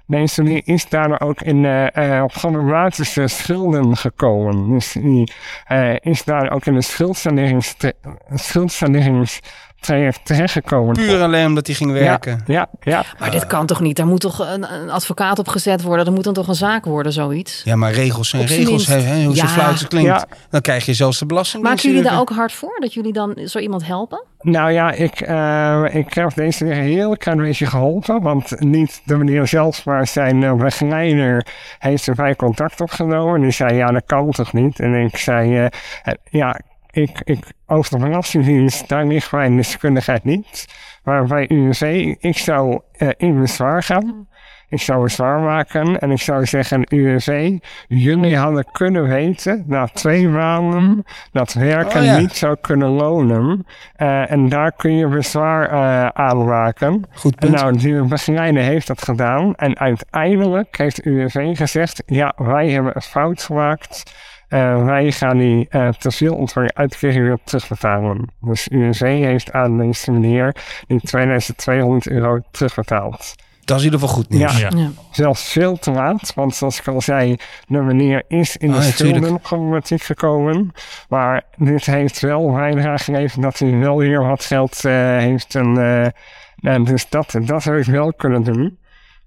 Deze 0.06 0.42
meneer 0.42 0.62
is 0.64 0.88
daardoor 0.88 1.20
ook 1.20 1.40
in 1.40 1.64
eh, 1.64 2.16
eh, 2.16 2.22
op 2.22 2.32
problematische 2.32 3.28
schulden 3.28 3.96
gekomen. 3.96 4.70
Dus 4.70 4.92
die 4.92 5.32
eh, 5.64 5.94
is 6.00 6.24
daar 6.24 6.50
ook 6.50 6.66
in 6.66 6.74
een 6.74 6.82
schuldsanerings- 6.82 9.40
schuldsaneringstraject 9.80 10.24
terechtgekomen. 10.24 10.94
Puur 10.94 11.22
alleen 11.22 11.46
omdat 11.46 11.66
hij 11.66 11.76
ging 11.76 11.92
werken. 11.92 12.42
Ja, 12.46 12.68
ja. 12.80 13.04
Maar 13.18 13.30
dit 13.30 13.46
kan 13.46 13.66
toch 13.66 13.80
niet? 13.80 13.96
Daar 13.96 14.06
moet 14.06 14.20
toch 14.20 14.38
een, 14.38 14.72
een 14.72 14.90
advocaat 14.90 15.38
op 15.38 15.48
gezet 15.48 15.82
worden? 15.82 16.06
Er 16.06 16.12
moet 16.12 16.24
dan 16.24 16.34
toch 16.34 16.48
een 16.48 16.54
zaak 16.54 16.84
worden, 16.84 17.12
zoiets? 17.12 17.62
Ja, 17.64 17.76
maar 17.76 17.92
regels 17.92 18.28
zijn 18.28 18.44
regels. 18.46 18.86
Hè, 18.86 18.98
hè, 19.00 19.24
hoe 19.24 19.34
Ja. 19.34 19.46
zo 19.46 19.52
flauw 19.52 19.72
het 19.72 19.88
klinkt. 19.88 20.08
Ja. 20.08 20.24
Dan 20.50 20.60
krijg 20.60 20.86
je 20.86 20.94
zelfs 20.94 21.18
de 21.18 21.26
belasting. 21.26 21.62
Maken 21.62 21.88
jullie 21.88 22.02
daar 22.02 22.20
ook 22.20 22.30
hard 22.30 22.52
voor? 22.52 22.76
Dat 22.80 22.94
jullie 22.94 23.12
dan 23.12 23.38
zo 23.44 23.58
iemand 23.58 23.86
helpen? 23.86 24.24
Nou 24.40 24.70
ja, 24.72 24.92
ik, 24.92 25.20
eh, 25.20 25.84
ik 25.90 26.14
heb 26.14 26.34
deze 26.34 26.64
weer 26.64 26.76
een 26.76 26.82
heel 26.84 27.16
klein 27.16 27.38
beetje 27.38 27.66
geholpen. 27.66 28.22
Want 28.22 28.60
niet 28.60 29.00
de 29.04 29.16
meneer 29.16 29.46
zelf, 29.46 29.84
maar 29.84 30.06
zijn 30.06 30.42
uh, 30.42 30.54
begeleider 30.54 31.46
heeft 31.78 32.08
erbij 32.08 32.36
contact 32.36 32.80
opgenomen. 32.80 33.34
En 33.34 33.40
die 33.40 33.50
zei, 33.50 33.74
ja, 33.74 33.86
dat 33.86 34.02
kan 34.06 34.30
toch 34.30 34.52
niet? 34.52 34.80
En 34.80 34.94
ik 34.94 35.16
zei, 35.16 35.58
eh, 35.58 36.12
ja, 36.30 36.60
ik, 36.96 37.20
ik, 37.24 37.52
over 37.66 37.98
de 37.98 38.04
belastingdienst, 38.04 38.88
daar 38.88 39.06
ligt 39.06 39.32
mijn 39.32 39.56
deskundigheid 39.56 40.24
niet. 40.24 40.66
Maar 41.04 41.24
bij 41.24 41.48
UWV, 41.48 42.14
ik 42.18 42.38
zou 42.38 42.80
eh, 42.92 43.08
in 43.16 43.40
bezwaar 43.40 43.82
gaan. 43.82 44.28
Ik 44.68 44.80
zou 44.80 45.02
bezwaar 45.02 45.40
maken 45.40 45.98
en 45.98 46.10
ik 46.10 46.20
zou 46.20 46.46
zeggen, 46.46 46.86
UWV, 46.88 47.58
jullie 47.88 48.36
hadden 48.36 48.66
kunnen 48.72 49.08
weten 49.08 49.64
na 49.66 49.86
twee 49.86 50.28
maanden 50.28 51.04
dat 51.32 51.52
werken 51.52 52.00
Oh 52.00 52.06
ja. 52.06 52.18
niet 52.18 52.32
zou 52.32 52.56
kunnen 52.60 52.88
lonen. 52.88 53.66
Eh, 53.96 54.30
en 54.30 54.48
daar 54.48 54.72
kun 54.72 54.96
je 54.96 55.08
bezwaar 55.08 55.70
eh 55.70 56.08
aanmaken. 56.08 57.04
Goed 57.14 57.34
En 57.36 57.38
punt. 57.38 57.60
nou, 57.60 57.76
die 57.76 58.02
begeleider 58.02 58.62
heeft 58.62 58.86
dat 58.86 59.02
gedaan. 59.02 59.54
En 59.54 59.78
uiteindelijk 59.78 60.78
heeft 60.78 61.06
UWV 61.06 61.56
gezegd, 61.56 62.02
ja, 62.06 62.32
wij 62.36 62.70
hebben 62.70 62.92
een 62.94 63.02
fout 63.02 63.42
gemaakt. 63.42 64.02
Eh, 64.48 64.84
wij 64.84 65.12
gaan 65.12 65.38
die 65.38 65.66
eh, 65.68 65.88
te 65.88 66.34
ontvangen 66.34 66.74
uitkering 66.74 67.24
weer 67.24 67.38
terugbetalen. 67.44 68.28
Dus 68.40 68.68
UWV 68.68 69.00
heeft 69.00 69.52
aan 69.52 69.78
deze 69.78 70.10
meneer 70.10 70.56
die 70.86 71.00
2200 71.00 72.08
euro 72.08 72.40
terugbetaald. 72.50 73.34
Dat 73.66 73.76
is 73.78 73.84
in 73.84 73.92
ieder 73.92 74.08
geval 74.08 74.22
goed 74.22 74.28
nieuws. 74.28 74.58
Ja. 74.58 74.90
Zelfs 75.10 75.48
veel 75.52 75.76
te 75.76 75.90
laat, 75.90 76.32
want 76.34 76.54
zoals 76.54 76.78
ik 76.78 76.88
al 76.88 77.00
zei, 77.00 77.36
de 77.66 77.80
meneer 77.80 78.22
is 78.28 78.56
in 78.56 78.70
de 78.70 78.76
Ah, 78.76 78.82
schuldenproblematiek 78.82 80.02
gekomen. 80.02 80.72
Maar 81.08 81.42
dit 81.56 81.86
heeft 81.86 82.20
wel 82.20 82.52
bijdrage 82.52 83.04
geleverd 83.04 83.42
dat 83.42 83.58
hij 83.58 83.78
wel 83.78 83.96
weer 83.96 84.22
wat 84.26 84.44
geld 84.44 84.84
eh, 84.84 84.92
heeft. 85.18 85.54
En, 85.54 85.76
eh, 85.76 86.72
en 86.72 86.84
dus 86.84 87.08
dat, 87.08 87.38
dat 87.40 87.64
heb 87.64 87.74
ik 87.74 87.84
wel 87.84 88.12
kunnen 88.12 88.42
doen. 88.42 88.78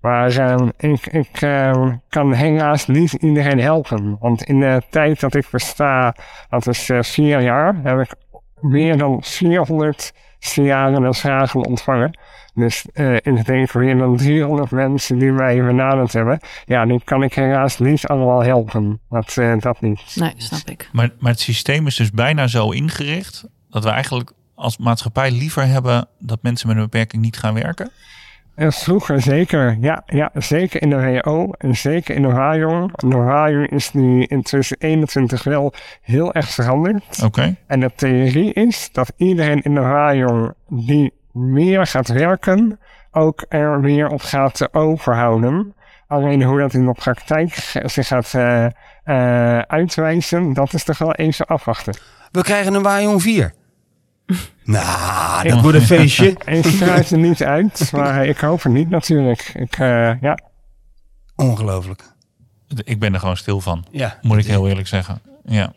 Maar 0.02 0.62
ik, 0.78 1.08
ik 1.08 1.42
eh, 1.42 1.92
kan 2.10 2.34
helaas 2.34 2.88
niet 2.88 3.14
iedereen 3.14 3.60
helpen. 3.60 4.18
Want 4.20 4.44
in 4.44 4.60
de 4.60 4.82
tijd 4.90 5.20
dat 5.20 5.36
ik 5.36 5.48
besta, 5.52 6.16
dat 6.50 6.68
is 6.68 6.90
eh, 6.90 7.02
vier 7.02 7.42
jaar, 7.42 7.76
heb 7.84 8.00
ik 8.00 8.14
meer 8.60 8.98
dan 8.98 9.24
400 9.24 10.14
signalen 10.40 11.06
en 11.06 11.14
vragen 11.14 11.66
ontvangen. 11.66 12.20
Dus 12.54 12.86
eh 12.94 13.16
in 13.22 13.36
het 13.36 13.46
denk 13.46 13.74
meer 13.74 13.98
dan 13.98 14.18
300 14.18 14.72
mensen 14.72 15.18
die 15.20 15.32
mij 15.32 15.64
benaderd 15.64 16.14
hebben. 16.14 16.40
Ja, 16.66 16.86
die 16.86 17.02
kan 17.04 17.24
ik 17.24 17.34
helaas 17.34 17.80
niet 17.80 18.08
allemaal 18.08 18.44
helpen. 18.44 19.00
Dat, 19.10 19.38
eh, 19.38 19.60
dat 19.60 19.82
niet. 19.82 20.16
Nee, 20.16 20.34
snap 20.38 20.70
ik. 20.70 20.90
Maar, 20.92 21.10
maar 21.20 21.32
het 21.32 21.40
systeem 21.40 21.88
is 21.88 21.96
dus 21.96 22.12
bijna 22.12 22.48
zo 22.48 22.72
ingericht 22.72 23.46
dat 23.70 23.84
we 23.84 23.90
eigenlijk 23.90 24.32
als 24.56 24.78
maatschappij 24.78 25.32
liever 25.32 25.66
hebben 25.66 26.08
dat 26.20 26.42
mensen 26.42 26.68
met 26.68 26.78
een 26.78 26.84
beperking 26.84 27.22
niet 27.22 27.38
gaan 27.38 27.54
werken. 27.54 27.92
En 28.60 28.74
vroeger 28.74 29.22
zeker, 29.22 29.78
ja, 29.82 30.04
ja, 30.06 30.32
zeker 30.34 30.82
in 30.82 30.90
de 30.90 31.22
WO 31.24 31.52
en 31.58 31.76
zeker 31.76 32.16
in 32.16 32.22
de 32.22 32.28
WAJON. 32.28 32.92
De 32.96 33.18
WAJON 33.18 33.66
is 33.66 33.94
nu 33.94 34.22
in 34.22 34.42
2021 34.42 35.44
wel 35.44 35.74
heel 36.02 36.34
erg 36.34 36.50
veranderd. 36.50 37.24
Oké. 37.24 37.56
En 37.68 37.80
de 37.80 37.92
theorie 37.96 38.54
is 38.54 38.90
dat 38.92 39.12
iedereen 39.18 39.62
in 39.62 39.74
de 39.74 39.80
WAJON 39.80 40.54
die 40.68 41.14
meer 41.32 41.88
gaat 41.88 42.08
werken, 42.08 42.80
ook 43.12 43.46
er 43.50 43.80
meer 43.80 44.08
op 44.08 44.22
gaat 44.22 44.74
overhouden. 44.74 45.74
Alleen 46.08 46.44
hoe 46.44 46.60
dat 46.60 46.74
in 46.74 46.86
de 46.86 46.94
praktijk 46.94 47.54
zich 47.84 48.08
gaat 48.08 48.34
uh, 48.36 48.66
uh, 49.06 49.60
uitwijzen, 49.60 50.54
dat 50.54 50.74
is 50.74 50.84
toch 50.84 50.98
wel 50.98 51.14
even 51.14 51.46
afwachten. 51.46 51.94
We 52.32 52.42
krijgen 52.42 52.74
een 52.74 52.82
Wajon 52.82 53.20
4. 53.20 53.54
nou, 54.64 55.48
dat 55.50 55.62
wordt 55.62 55.78
een 55.78 55.86
feestje. 55.86 56.28
Ik 56.46 56.66
sluit 56.66 57.12
er 57.12 57.18
niet 57.18 57.44
uit, 57.44 57.90
maar 57.92 58.26
ik 58.26 58.38
hoop 58.40 58.64
het 58.64 58.74
niet 58.74 58.90
natuurlijk. 58.90 59.52
Ik, 59.54 59.80
uh, 59.80 60.22
ja. 60.22 60.40
Ongelooflijk. 61.36 62.04
Ik 62.84 63.00
ben 63.00 63.14
er 63.14 63.20
gewoon 63.20 63.38
stil 63.38 63.62
van, 63.62 63.86
Ja. 63.92 64.18
moet 64.22 64.38
ik 64.38 64.46
heel 64.46 64.68
eerlijk 64.68 64.88
zeggen. 64.88 65.22
Ja. 65.46 65.74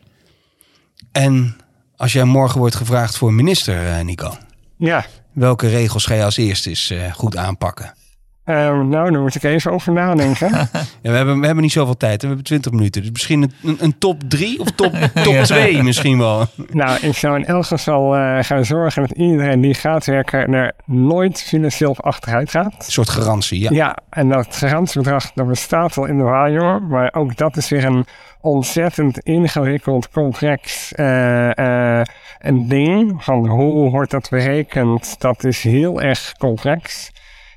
En 1.11 1.55
als 1.95 2.13
jij 2.13 2.23
morgen 2.23 2.59
wordt 2.59 2.75
gevraagd 2.75 3.17
voor 3.17 3.33
minister, 3.33 3.87
eh, 3.87 4.03
Nico, 4.03 4.37
Ja, 4.77 5.05
welke 5.31 5.67
regels 5.69 6.05
ga 6.05 6.13
je 6.13 6.23
als 6.23 6.37
eerste 6.37 6.69
eens 6.69 6.89
eh, 6.89 7.13
goed 7.13 7.37
aanpakken? 7.37 7.93
Uh, 8.45 8.55
nou, 8.79 9.11
daar 9.11 9.21
moet 9.21 9.35
ik 9.35 9.43
even 9.43 9.71
over 9.71 9.93
nadenken. 9.93 10.51
Ja, 11.01 11.11
we, 11.11 11.17
hebben, 11.17 11.39
we 11.39 11.45
hebben 11.45 11.63
niet 11.63 11.71
zoveel 11.71 11.97
tijd, 11.97 12.21
we 12.21 12.27
hebben 12.27 12.45
20 12.45 12.71
minuten. 12.71 13.01
Dus 13.01 13.11
misschien 13.11 13.51
een, 13.63 13.77
een, 13.79 13.97
top 13.97 14.21
3 14.27 14.59
of 14.59 14.71
top 14.71 14.91
2 14.91 15.23
top 15.23 15.43
twee 15.43 15.83
misschien 15.83 16.17
wel. 16.17 16.45
nou, 16.71 16.99
ik 17.01 17.17
zou 17.17 17.35
in 17.35 17.45
elk 17.45 17.65
geval 17.65 18.17
uh, 18.17 18.37
gaan 18.41 18.65
zorgen 18.65 19.01
dat 19.01 19.17
iedereen 19.17 19.61
die 19.61 19.73
gaat 19.73 20.05
werken 20.05 20.53
er 20.53 20.73
nooit 20.85 21.41
financieel 21.41 21.97
achteruit 21.97 22.49
gaat. 22.49 22.73
Een 22.77 22.91
soort 22.91 23.09
garantie, 23.09 23.59
ja. 23.59 23.69
Ja, 23.71 23.97
en 24.09 24.29
dat 24.29 24.55
garantiebedrag 24.55 25.31
dat 25.31 25.47
bestaat 25.47 25.97
al 25.97 26.05
in 26.05 26.17
de 26.17 26.23
WAJO, 26.23 26.79
maar 26.79 27.13
ook 27.13 27.37
dat 27.37 27.57
is 27.57 27.69
weer 27.69 27.85
een 27.85 28.05
ontzettend 28.41 29.19
ingewikkeld, 29.19 30.09
complex 30.09 30.91
uh, 30.95 31.49
uh, 31.49 32.01
een 32.39 32.67
ding. 32.67 33.23
Van 33.23 33.47
hoe 33.47 33.89
wordt 33.89 34.11
dat 34.11 34.29
berekend, 34.29 35.15
dat 35.19 35.43
is 35.43 35.63
heel 35.63 36.01
erg 36.01 36.33
complex. 36.37 37.11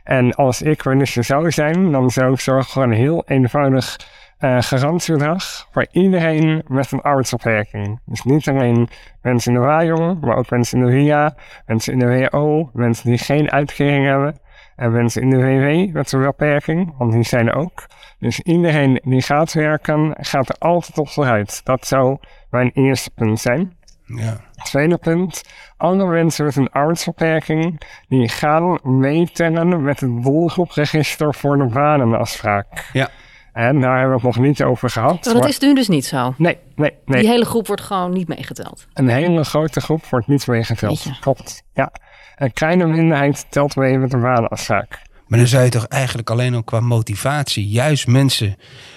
En 0.06 0.34
als 0.34 0.62
ik 0.62 0.84
minister 0.84 1.24
zou 1.24 1.50
zijn, 1.50 1.92
dan 1.92 2.10
zou 2.10 2.32
ik 2.32 2.40
zorgen 2.40 2.72
voor 2.72 2.82
een 2.82 2.92
heel 2.92 3.22
eenvoudig 3.26 3.96
uh, 4.40 4.56
garantiebedrag 4.60 5.68
voor 5.72 5.86
iedereen 5.90 6.62
met 6.66 6.92
een 6.92 7.00
arbeidsopmerking. 7.00 8.00
Dus 8.04 8.22
niet 8.22 8.48
alleen 8.48 8.88
mensen 9.22 9.52
in 9.52 9.60
de 9.60 9.64
WAJO, 9.64 10.14
maar 10.14 10.36
ook 10.36 10.50
mensen 10.50 10.78
in 10.78 10.86
de 10.86 10.92
RIA, 10.92 11.34
mensen 11.66 11.92
in 11.92 11.98
de 11.98 12.28
WO, 12.30 12.70
mensen 12.72 13.10
die 13.10 13.18
geen 13.18 13.50
uitkering 13.50 14.06
hebben. 14.06 14.38
En 14.76 14.92
mensen 14.92 15.22
in 15.22 15.30
de 15.30 15.36
WW 15.36 15.94
met 15.94 16.12
een 16.12 16.22
beperking, 16.22 16.94
want 16.98 17.12
die 17.12 17.22
zijn 17.22 17.48
er 17.48 17.54
ook. 17.54 17.86
Dus 18.18 18.40
iedereen 18.40 19.00
die 19.04 19.22
gaat 19.22 19.52
werken, 19.52 20.14
gaat 20.20 20.48
er 20.48 20.56
altijd 20.58 20.98
op 20.98 21.08
vooruit. 21.08 21.60
Dat 21.64 21.86
zou 21.86 22.18
mijn 22.50 22.70
eerste 22.74 23.10
punt 23.10 23.40
zijn. 23.40 23.72
Ja. 24.06 24.40
Tweede 24.62 24.96
punt, 24.96 25.42
alle 25.76 26.06
mensen 26.06 26.44
met 26.44 26.56
een 26.56 26.70
arbeidsbeperking, 26.70 27.80
die 28.08 28.28
gaan 28.28 28.78
meetellen 28.82 29.82
met 29.82 30.00
het 30.00 30.22
doelgroepregister 30.22 31.34
voor 31.34 31.58
de 31.58 31.64
banenafspraak. 31.64 32.90
Ja. 32.92 33.08
En 33.52 33.80
daar 33.80 33.98
hebben 33.98 34.20
we 34.20 34.26
het 34.26 34.36
nog 34.36 34.46
niet 34.46 34.62
over 34.62 34.90
gehad. 34.90 35.24
Maar 35.24 35.32
dat 35.32 35.42
maar- 35.42 35.48
is 35.48 35.58
nu 35.58 35.74
dus 35.74 35.88
niet 35.88 36.04
zo. 36.06 36.34
Nee, 36.38 36.58
nee, 36.74 36.92
nee. 37.04 37.20
Die 37.20 37.30
hele 37.30 37.44
groep 37.44 37.66
wordt 37.66 37.82
gewoon 37.82 38.12
niet 38.12 38.28
meegeteld. 38.28 38.86
Een 38.92 39.08
hele 39.08 39.44
grote 39.44 39.80
groep 39.80 40.06
wordt 40.06 40.26
niet 40.26 40.46
meegeteld. 40.46 41.10
Klopt, 41.20 41.62
ja. 41.74 41.92
Een 42.36 42.52
kleine 42.52 42.86
minderheid 42.86 43.46
telt 43.48 43.76
mee 43.76 43.98
met 43.98 44.12
een 44.12 44.20
banenafspraak. 44.20 45.00
Maar 45.26 45.38
dan 45.38 45.48
zou 45.48 45.64
je 45.64 45.70
toch 45.70 45.86
eigenlijk 45.86 46.30
alleen 46.30 46.54
al 46.54 46.62
qua 46.62 46.80
motivatie 46.80 47.68
juist 47.68 48.06
mensen 48.06 48.56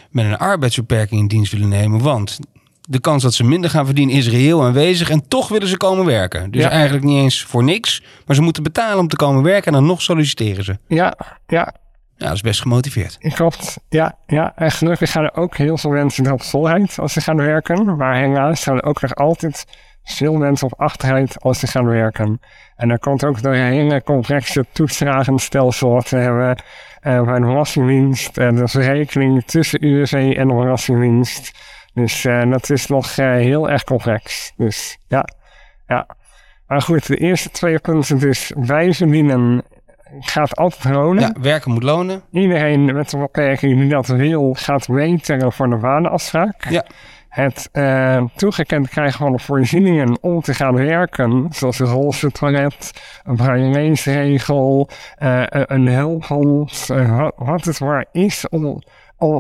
met 0.10 0.26
een 0.26 0.38
arbeidsbeperking 0.38 1.22
in 1.22 1.28
dienst 1.28 1.52
willen 1.52 1.70
nemen. 1.70 2.02
Want 2.02 2.40
de 2.90 3.00
kans 3.00 3.24
dat 3.24 3.34
ze 3.34 3.44
minder 3.44 3.70
gaan 3.70 3.86
verdienen 3.86 4.16
is 4.16 4.30
reëel 4.30 4.64
aanwezig 4.64 5.10
en 5.10 5.28
toch 5.28 5.48
willen 5.48 5.68
ze 5.68 5.78
komen 5.78 6.06
werken. 6.06 6.52
Dus 6.52 6.64
Ja. 6.64 6.70
eigenlijk 6.70 7.04
niet 7.06 7.18
eens 7.18 7.44
voor 7.44 7.64
niks, 7.64 8.04
maar 8.26 8.36
ze 8.36 8.42
moeten 8.42 8.64
betalen 8.64 9.00
om 9.00 9.08
te 9.08 9.16
komen 9.16 9.44
werken 9.44 9.66
en 9.68 9.74
dan 9.74 9.86
nog 9.86 10.02
solliciteren 10.02 10.64
ze. 10.64 10.78
Ja, 10.88 11.18
ja, 11.48 11.74
Ja, 12.18 12.26
dat 12.26 12.36
is 12.36 12.42
best 12.42 12.62
gemotiveerd. 12.62 13.18
Klopt, 13.34 13.78
ja, 13.90 14.18
ja. 14.28 14.54
En 14.56 14.72
gelukkig 14.72 15.12
gaan 15.12 15.24
er 15.24 15.36
ook 15.36 15.58
heel 15.58 15.78
veel 15.78 15.90
mensen 15.92 16.26
erop 16.26 16.44
volheid 16.44 17.00
als 17.00 17.14
ze 17.14 17.22
gaan 17.22 17.38
werken. 17.38 17.96
Maar 17.98 18.16
helaas 18.16 18.64
gaan 18.64 18.76
er 18.78 18.84
ook 18.84 19.02
nog 19.02 19.16
altijd 19.16 19.66
veel 20.04 20.34
mensen 20.34 20.68
op 20.72 20.80
achteruit 20.80 21.42
als 21.42 21.60
ze 21.60 21.68
gaan 21.68 21.86
werken. 21.86 22.40
En 22.76 22.88
dan 22.88 23.00
komt 23.00 23.26
ook 23.26 23.42
door 23.42 23.54
een 23.54 23.72
hele 23.72 24.04
complexe 24.04 24.66
toeslagenstelsel 24.72 25.90
wat 25.90 26.10
we 26.10 26.18
hebben 26.18 26.56
eh, 27.00 27.22
bij 27.24 27.40
de 27.40 27.46
Belastingdienst. 27.46 28.38
En 28.38 28.56
de 28.56 28.68
verrekening 28.68 29.44
tussen 29.46 29.86
UWV 29.86 30.14
en 30.38 30.48
de 30.48 30.54
Belastingdienst. 30.54 31.52
Dus 31.94 32.26
eh, 32.26 32.50
dat 32.52 32.70
is 32.70 32.88
nog 32.88 33.18
eh, 33.18 33.32
heel 33.32 33.70
erg 33.70 33.84
complex. 33.84 34.54
Dus 34.58 34.98
ja, 35.08 35.26
ja. 35.88 36.08
Maar 36.68 36.82
goed, 36.82 37.08
de 37.08 37.18
eerste 37.18 37.50
twee 37.50 37.80
punten 37.80 38.20
dus 38.20 38.54
wij 38.56 38.94
verdienen 38.94 39.64
gaat 40.20 40.56
altijd 40.56 40.96
lonen. 40.96 41.22
Ja, 41.22 41.36
werken 41.42 41.72
moet 41.72 41.84
lonen. 41.84 42.22
Iedereen 42.32 42.86
met 42.86 43.14
een 43.14 43.20
beperking 43.20 43.80
die 43.80 43.90
dat 43.90 44.08
wil, 44.08 44.54
gaat 44.54 44.88
meetellen 44.88 45.52
voor 45.52 45.70
de 45.70 45.76
banenafspraak. 45.76 46.70
Ja. 46.70 46.86
Het 47.30 47.70
uh, 47.74 48.24
toegekend 48.36 48.90
krijgen 48.90 49.20
van 49.20 49.32
de 49.32 49.40
voorzieningen 49.40 50.18
om 50.22 50.42
te 50.42 50.54
gaan 50.54 50.76
werken, 50.76 51.48
zoals 51.50 51.80
een 51.80 51.86
rolse 51.86 52.32
toilet, 52.32 52.92
een 53.24 53.36
brailleensregel, 53.36 54.90
uh, 55.24 55.44
een 55.48 55.88
helphond, 55.88 56.88
uh, 56.92 57.28
wat 57.36 57.66
het 57.66 57.80
maar 57.80 58.06
is 58.12 58.50
om, 58.50 58.82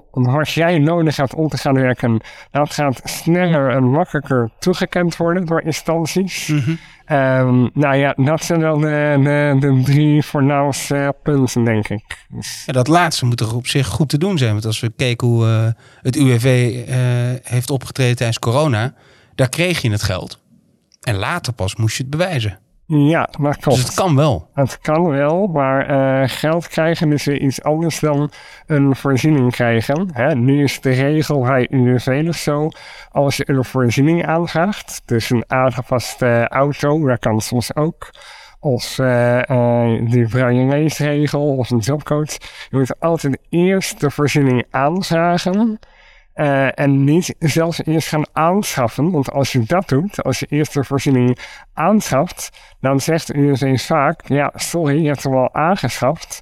wat 0.09 0.49
jij 0.49 0.79
nodig 0.79 1.15
hebt 1.15 1.33
om 1.33 1.47
te 1.47 1.57
gaan 1.57 1.73
werken, 1.73 2.21
dat 2.51 2.73
gaat 2.73 3.01
sneller 3.03 3.69
en 3.69 3.83
makkelijker 3.83 4.49
toegekend 4.59 5.17
worden 5.17 5.45
door 5.45 5.61
instanties. 5.61 6.47
Um, 7.11 7.69
nou 7.73 7.95
ja, 7.95 8.13
dat 8.15 8.43
zijn 8.43 8.59
wel 8.59 8.77
de, 8.77 9.19
de, 9.23 9.55
de 9.59 9.81
drie 9.83 10.23
voornaamste 10.23 11.15
punten, 11.23 11.63
denk 11.63 11.87
ik. 11.87 12.25
Dus, 12.29 12.63
Ja, 12.65 12.73
dat 12.73 12.87
laatste 12.87 13.25
moet 13.25 13.37
toch 13.37 13.53
op 13.53 13.67
zich 13.67 13.87
goed 13.87 14.09
te 14.09 14.17
doen 14.17 14.37
zijn. 14.37 14.51
Want 14.51 14.65
als 14.65 14.79
we 14.79 14.91
kijken 14.95 15.27
hoe 15.27 15.45
eh, 15.45 15.67
het 16.01 16.15
UWV 16.15 16.75
eh, 16.87 16.97
heeft 17.43 17.69
opgetreden 17.69 18.15
tijdens 18.15 18.39
corona, 18.39 18.93
daar 19.35 19.49
kreeg 19.49 19.81
je 19.81 19.91
het 19.91 20.03
geld. 20.03 20.39
En 21.01 21.15
later 21.15 21.53
pas 21.53 21.75
moest 21.75 21.97
je 21.97 22.01
het 22.01 22.11
bewijzen. 22.11 22.59
Ja, 22.89 23.29
dat 23.39 23.57
klopt. 23.57 23.77
Dus 23.77 23.85
het 23.85 23.93
kan 23.93 24.15
wel. 24.15 24.49
Het 24.53 24.79
kan 24.79 25.09
wel, 25.09 25.47
maar 25.47 25.91
uh, 25.91 26.29
geld 26.29 26.67
krijgen 26.67 27.11
is 27.11 27.25
weer 27.25 27.41
iets 27.41 27.63
anders 27.63 27.99
dan 27.99 28.31
een 28.65 28.95
voorziening 28.95 29.51
krijgen. 29.51 30.09
Hè, 30.13 30.35
nu 30.35 30.63
is 30.63 30.81
de 30.81 30.91
regel 30.91 31.41
bij 31.41 31.67
UWV 31.69 32.33
zo, 32.33 32.69
als 33.11 33.37
je 33.37 33.49
een 33.49 33.65
voorziening 33.65 34.25
aanvraagt, 34.25 35.01
dus 35.05 35.29
een 35.29 35.43
aangepaste 35.47 36.47
auto, 36.47 37.07
dat 37.07 37.19
kan 37.19 37.41
soms 37.41 37.75
ook, 37.75 38.09
of 38.59 38.97
uh, 38.97 39.41
uh, 39.49 40.09
die 40.11 40.27
brailleesregel 40.27 41.57
of 41.57 41.69
een 41.69 41.77
jobcoach, 41.77 42.31
je 42.69 42.77
moet 42.77 42.99
altijd 42.99 43.37
eerst 43.49 43.99
de 43.99 44.11
voorziening 44.11 44.65
aanvragen. 44.69 45.79
Uh, 46.39 46.79
en 46.79 47.03
niet 47.03 47.35
zelfs 47.39 47.85
eerst 47.85 48.07
gaan 48.07 48.25
aanschaffen. 48.33 49.11
Want 49.11 49.31
als 49.31 49.51
je 49.51 49.63
dat 49.65 49.87
doet, 49.87 50.23
als 50.23 50.39
je 50.39 50.45
eerst 50.49 50.73
de 50.73 50.83
voorziening 50.83 51.37
aanschaft, 51.73 52.49
dan 52.81 52.99
zegt 52.99 53.27
de 53.27 53.33
UWV 53.33 53.81
vaak, 53.81 54.21
ja, 54.27 54.51
sorry, 54.55 55.01
je 55.01 55.07
hebt 55.07 55.23
hem 55.23 55.35
al 55.35 55.53
aangeschaft, 55.53 56.39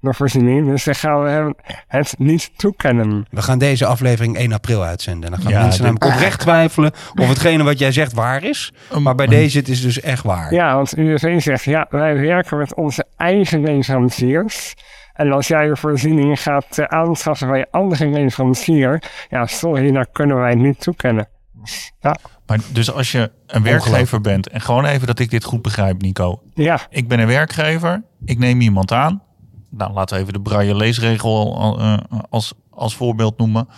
de 0.00 0.14
voorziening, 0.14 0.68
dus 0.68 0.84
dan 0.84 0.94
gaan 0.94 1.22
we 1.22 1.54
het 1.86 2.14
niet 2.18 2.50
toekennen. 2.58 3.26
We 3.30 3.42
gaan 3.42 3.58
deze 3.58 3.86
aflevering 3.86 4.36
1 4.36 4.52
april 4.52 4.82
uitzenden. 4.84 5.30
Dan 5.30 5.40
gaan 5.40 5.52
Ja, 5.52 5.62
mensen 5.62 5.84
namelijk 5.84 6.12
oprecht 6.12 6.40
twijfelen 6.40 6.92
of 7.14 7.28
hetgene 7.28 7.62
wat 7.62 7.78
jij 7.78 7.92
zegt 7.92 8.12
waar 8.12 8.44
is. 8.44 8.72
Maar 8.98 9.14
bij 9.14 9.26
deze 9.26 9.58
het 9.58 9.68
is 9.68 9.82
dus 9.82 10.00
echt 10.00 10.22
waar. 10.22 10.54
Ja, 10.54 10.74
want 10.74 10.96
UWV 10.96 11.40
zegt, 11.40 11.64
ja, 11.64 11.86
wij 11.90 12.20
werken 12.20 12.58
met 12.58 12.74
onze 12.74 13.04
eigen 13.16 13.62
leveranciers. 13.62 14.74
En 15.20 15.32
als 15.32 15.46
jij 15.46 15.66
je 15.66 15.76
voorziening 15.76 16.42
gaat 16.42 16.88
aanschaffen 16.88 17.48
bij 17.48 17.58
je 17.58 17.66
andere 17.70 18.08
leverancier, 18.08 19.02
ja, 19.30 19.46
sorry, 19.46 19.92
dan 19.92 20.06
kunnen 20.12 20.36
wij 20.36 20.50
het 20.50 20.58
niet 20.58 20.80
toekennen. 20.80 21.28
Dus, 21.52 21.92
Ja, 22.00 22.16
Maar 22.46 22.58
dus 22.72 22.92
als 22.92 23.12
je 23.12 23.30
een 23.46 23.62
werkgever 23.62 24.20
bent, 24.20 24.48
en 24.48 24.60
gewoon 24.60 24.84
even 24.84 25.06
dat 25.06 25.18
ik 25.18 25.30
dit 25.30 25.44
goed 25.44 25.62
begrijp, 25.62 26.02
Nico. 26.02 26.42
ja, 26.54 26.80
Ik 26.90 27.08
ben 27.08 27.20
een 27.20 27.26
werkgever, 27.26 28.02
ik 28.24 28.38
neem 28.38 28.60
iemand 28.60 28.92
aan. 28.92 29.22
Nou, 29.70 29.92
laten 29.92 30.16
we 30.16 30.22
even 30.22 30.32
de 30.32 30.40
braille 30.40 30.74
leesregel 30.74 31.78
uh, 31.80 31.98
als, 32.30 32.52
als 32.70 32.96
voorbeeld 32.96 33.38
noemen. 33.38 33.68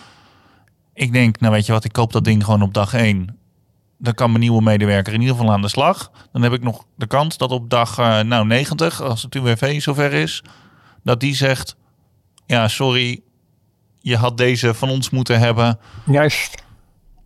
Ik 0.95 1.13
denk, 1.13 1.41
nou 1.41 1.53
weet 1.53 1.67
je 1.67 1.73
wat, 1.73 1.85
ik 1.85 1.93
koop 1.93 2.13
dat 2.13 2.25
ding 2.25 2.45
gewoon 2.45 2.63
op 2.63 2.75
dag 2.75 2.95
1. 2.95 3.39
Dan 3.99 4.15
kan 4.15 4.29
mijn 4.29 4.41
nieuwe 4.41 4.63
medewerker 4.63 5.13
in 5.13 5.21
ieder 5.21 5.37
geval 5.37 5.53
aan 5.53 5.63
de 5.63 5.69
slag. 5.69 6.11
Dan 6.33 6.43
heb 6.43 6.53
ik 6.53 6.63
nog 6.63 6.85
de 6.97 7.07
kans 7.07 7.37
dat 7.37 7.51
op 7.51 7.71
dag 7.71 7.99
uh, 7.99 8.21
nou, 8.21 8.47
90, 8.47 9.03
als 9.03 9.23
het 9.23 9.35
UWV 9.35 9.81
zover 9.81 10.13
is, 10.13 10.43
dat 11.05 11.21
die 11.21 11.35
zegt: 11.35 11.77
Ja, 12.47 12.69
sorry, 12.69 13.21
je 14.01 14.17
had 14.17 14.37
deze 14.37 14.75
van 14.75 14.89
ons 14.89 15.11
moeten 15.11 15.39
hebben. 15.39 15.79
juist. 16.07 16.63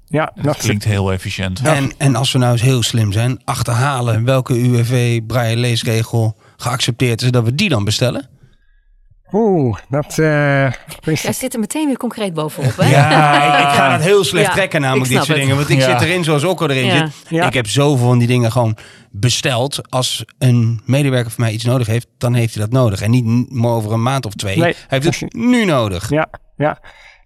Ja, 0.08 0.32
Dat 0.34 0.44
dat 0.44 0.56
klinkt 0.56 0.84
heel 0.84 1.12
efficiënt. 1.12 1.60
En, 1.60 1.92
en 1.98 2.14
als 2.14 2.32
we 2.32 2.38
nou 2.38 2.52
eens 2.52 2.62
heel 2.62 2.82
slim 2.82 3.12
zijn, 3.12 3.40
achterhalen 3.44 4.24
welke 4.24 4.54
UWV 4.58 5.20
braille 5.26 5.56
leesregel 5.56 6.36
geaccepteerd 6.56 7.22
is, 7.22 7.30
dat 7.30 7.44
we 7.44 7.54
die 7.54 7.68
dan 7.68 7.84
bestellen. 7.84 8.28
Oeh, 9.32 9.76
dat 9.88 10.16
uh, 10.18 10.72
Jij 11.00 11.32
zit 11.32 11.54
er 11.54 11.60
meteen 11.60 11.86
weer 11.86 11.96
concreet 11.96 12.34
bovenop, 12.34 12.76
hè? 12.76 12.90
Ja, 12.90 13.44
ik, 13.58 13.68
ik 13.68 13.74
ga 13.78 13.92
het 13.92 14.02
heel 14.02 14.24
slecht 14.24 14.46
Ja, 14.46 14.52
trekken 14.52 14.80
namelijk 14.80 15.08
dit 15.08 15.16
soort 15.16 15.28
het. 15.28 15.36
dingen. 15.36 15.56
Want 15.56 15.68
ik 15.68 15.78
Ja. 15.78 15.98
zit 15.98 16.08
erin 16.08 16.24
zoals 16.24 16.44
Okko 16.44 16.66
erin 16.66 16.84
Ja. 16.86 16.96
zit. 17.06 17.14
Ja. 17.28 17.46
Ik 17.46 17.54
heb 17.54 17.66
zoveel 17.66 18.06
van 18.06 18.18
die 18.18 18.26
dingen 18.28 18.52
gewoon 18.52 18.76
besteld. 19.10 19.90
Als 19.90 20.24
een 20.38 20.80
medewerker 20.84 21.30
van 21.30 21.44
mij 21.44 21.52
iets 21.52 21.64
nodig 21.64 21.86
heeft, 21.86 22.06
dan 22.18 22.34
heeft 22.34 22.54
hij 22.54 22.62
dat 22.64 22.72
nodig. 22.72 23.00
En 23.00 23.10
niet 23.10 23.50
maar 23.52 23.70
over 23.70 23.92
een 23.92 24.02
maand 24.02 24.26
of 24.26 24.32
twee. 24.34 24.58
Nee, 24.58 24.74
hij 24.88 25.00
heeft 25.02 25.20
het 25.20 25.32
nu 25.52 25.64
nodig. 25.64 26.10
Ja, 26.10 26.28
ja. 26.56 26.78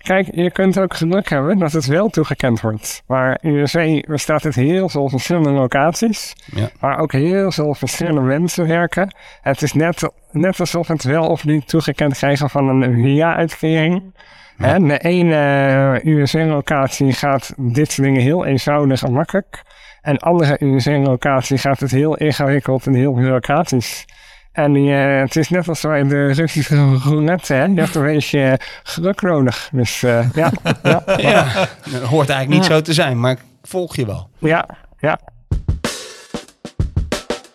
Kijk, 0.02 0.28
je 0.34 0.50
kunt 0.50 0.78
ook 0.78 0.94
geluk 0.94 1.28
hebben 1.28 1.58
dat 1.58 1.72
het 1.72 1.86
wel 1.86 2.08
toegekend 2.08 2.60
wordt. 2.60 3.02
Maar 3.06 3.38
in 3.40 3.54
de 3.54 3.66
zee 3.66 4.04
bestaat 4.06 4.42
het 4.42 4.54
heel 4.54 4.88
veel 4.88 5.08
verschillende 5.08 5.50
locaties. 5.50 6.32
Ja. 6.54 6.70
Waar 6.78 6.98
ook 6.98 7.12
heel 7.12 7.52
veel 7.52 7.74
verschillende 7.74 8.20
mensen 8.20 8.66
werken. 8.66 9.14
Het 9.42 9.62
is 9.62 9.72
net, 9.72 10.10
net 10.30 10.60
alsof 10.60 10.88
het 10.88 11.02
wel 11.02 11.26
of 11.26 11.44
niet 11.44 11.68
toegekend 11.68 12.16
krijgen 12.16 12.50
van 12.50 12.68
een 12.68 13.02
via-uitkering. 13.02 14.14
De 14.58 14.98
ene 14.98 16.00
USN-locatie 16.04 17.12
gaat 17.12 17.54
dit 17.56 17.92
soort 17.92 18.06
dingen 18.06 18.22
heel 18.22 18.46
eenvoudig 18.46 19.02
en 19.02 19.12
makkelijk. 19.12 19.62
En 20.02 20.18
andere 20.18 20.56
USN-locatie 20.64 21.58
gaat 21.58 21.80
het 21.80 21.90
heel 21.90 22.16
ingewikkeld 22.16 22.86
en 22.86 22.94
heel 22.94 23.14
bureaucratisch. 23.14 24.04
En 24.52 24.72
die, 24.72 24.92
eh, 24.94 25.20
het 25.20 25.36
is 25.36 25.48
net 25.48 25.68
als 25.68 25.80
bij 25.80 26.02
de 26.02 26.32
Russische 26.32 26.96
roulette, 26.96 27.52
hè? 27.54 27.68
Hebt 27.74 27.94
een 27.94 28.02
beetje 28.02 28.60
geluk 28.82 29.22
nodig. 29.22 29.68
Dus 29.72 30.02
eh, 30.02 30.30
ja, 30.34 30.52
ja, 30.82 31.02
Ja, 31.18 31.68
dat 31.90 32.02
hoort 32.02 32.28
eigenlijk 32.28 32.48
niet 32.60 32.68
Ja. 32.70 32.74
zo 32.76 32.80
te 32.80 32.92
zijn, 32.92 33.20
maar 33.20 33.32
ik 33.32 33.38
volg 33.62 33.96
je 33.96 34.06
wel. 34.06 34.30
ja, 34.38 34.66
ja. 34.98 35.18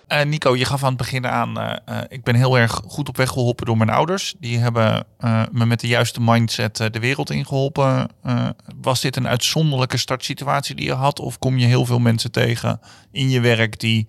Eh, 0.08 0.26
Nico, 0.26 0.56
je 0.56 0.66
gaf 0.66 0.82
aan 0.84 0.88
het 0.90 0.98
begin 0.98 1.28
aan, 1.28 1.60
eh, 1.60 1.76
eh, 1.86 2.04
ik 2.08 2.24
ben 2.24 2.36
heel 2.36 2.58
erg 2.58 2.82
goed 2.88 3.10
op 3.10 3.18
weg 3.18 3.30
geholpen 3.30 3.66
door 3.66 3.78
mijn 3.78 3.90
ouders. 3.90 4.36
Die 4.40 4.58
hebben 4.60 5.06
eh, 5.18 5.42
me 5.52 5.66
met 5.66 5.80
de 5.80 5.88
juiste 5.88 6.22
mindset 6.22 6.76
de 6.78 7.00
wereld 7.00 7.30
ingeholpen. 7.32 8.10
Eh, 8.24 8.50
was 8.82 9.02
dit 9.02 9.16
een 9.16 9.28
uitzonderlijke 9.28 9.98
startsituatie 9.98 10.76
die 10.76 10.86
je 10.86 10.94
had? 10.94 11.20
Of 11.20 11.40
kom 11.40 11.58
je 11.58 11.66
heel 11.66 11.86
veel 11.86 12.00
mensen 12.00 12.32
tegen 12.32 12.80
in 13.12 13.30
je 13.30 13.40
werk 13.40 13.80
die 13.80 14.08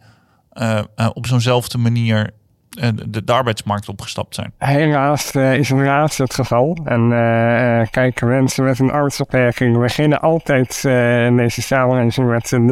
op 1.15 1.27
zo'nzelfde 1.27 1.79
manier 1.79 2.31
de, 2.77 3.25
de 3.25 3.33
arbeidsmarkt 3.33 3.89
opgestapt 3.89 4.35
zijn? 4.35 4.53
Helaas 4.59 5.33
eh, 5.33 5.55
is 5.55 5.71
inderdaad 5.71 6.17
het 6.17 6.35
geval. 6.35 6.79
En 6.85 7.03
eh, 7.03 7.87
kijk, 7.91 8.21
mensen 8.21 8.65
met 8.65 8.79
een 8.79 8.91
arbeidsbeperking 8.91 9.79
beginnen 9.79 10.21
altijd 10.21 10.83
eh, 10.85 11.25
in 11.25 11.37
deze 11.37 11.63
samenleving 11.63 12.29
met 12.29 12.51
een 12.51 12.69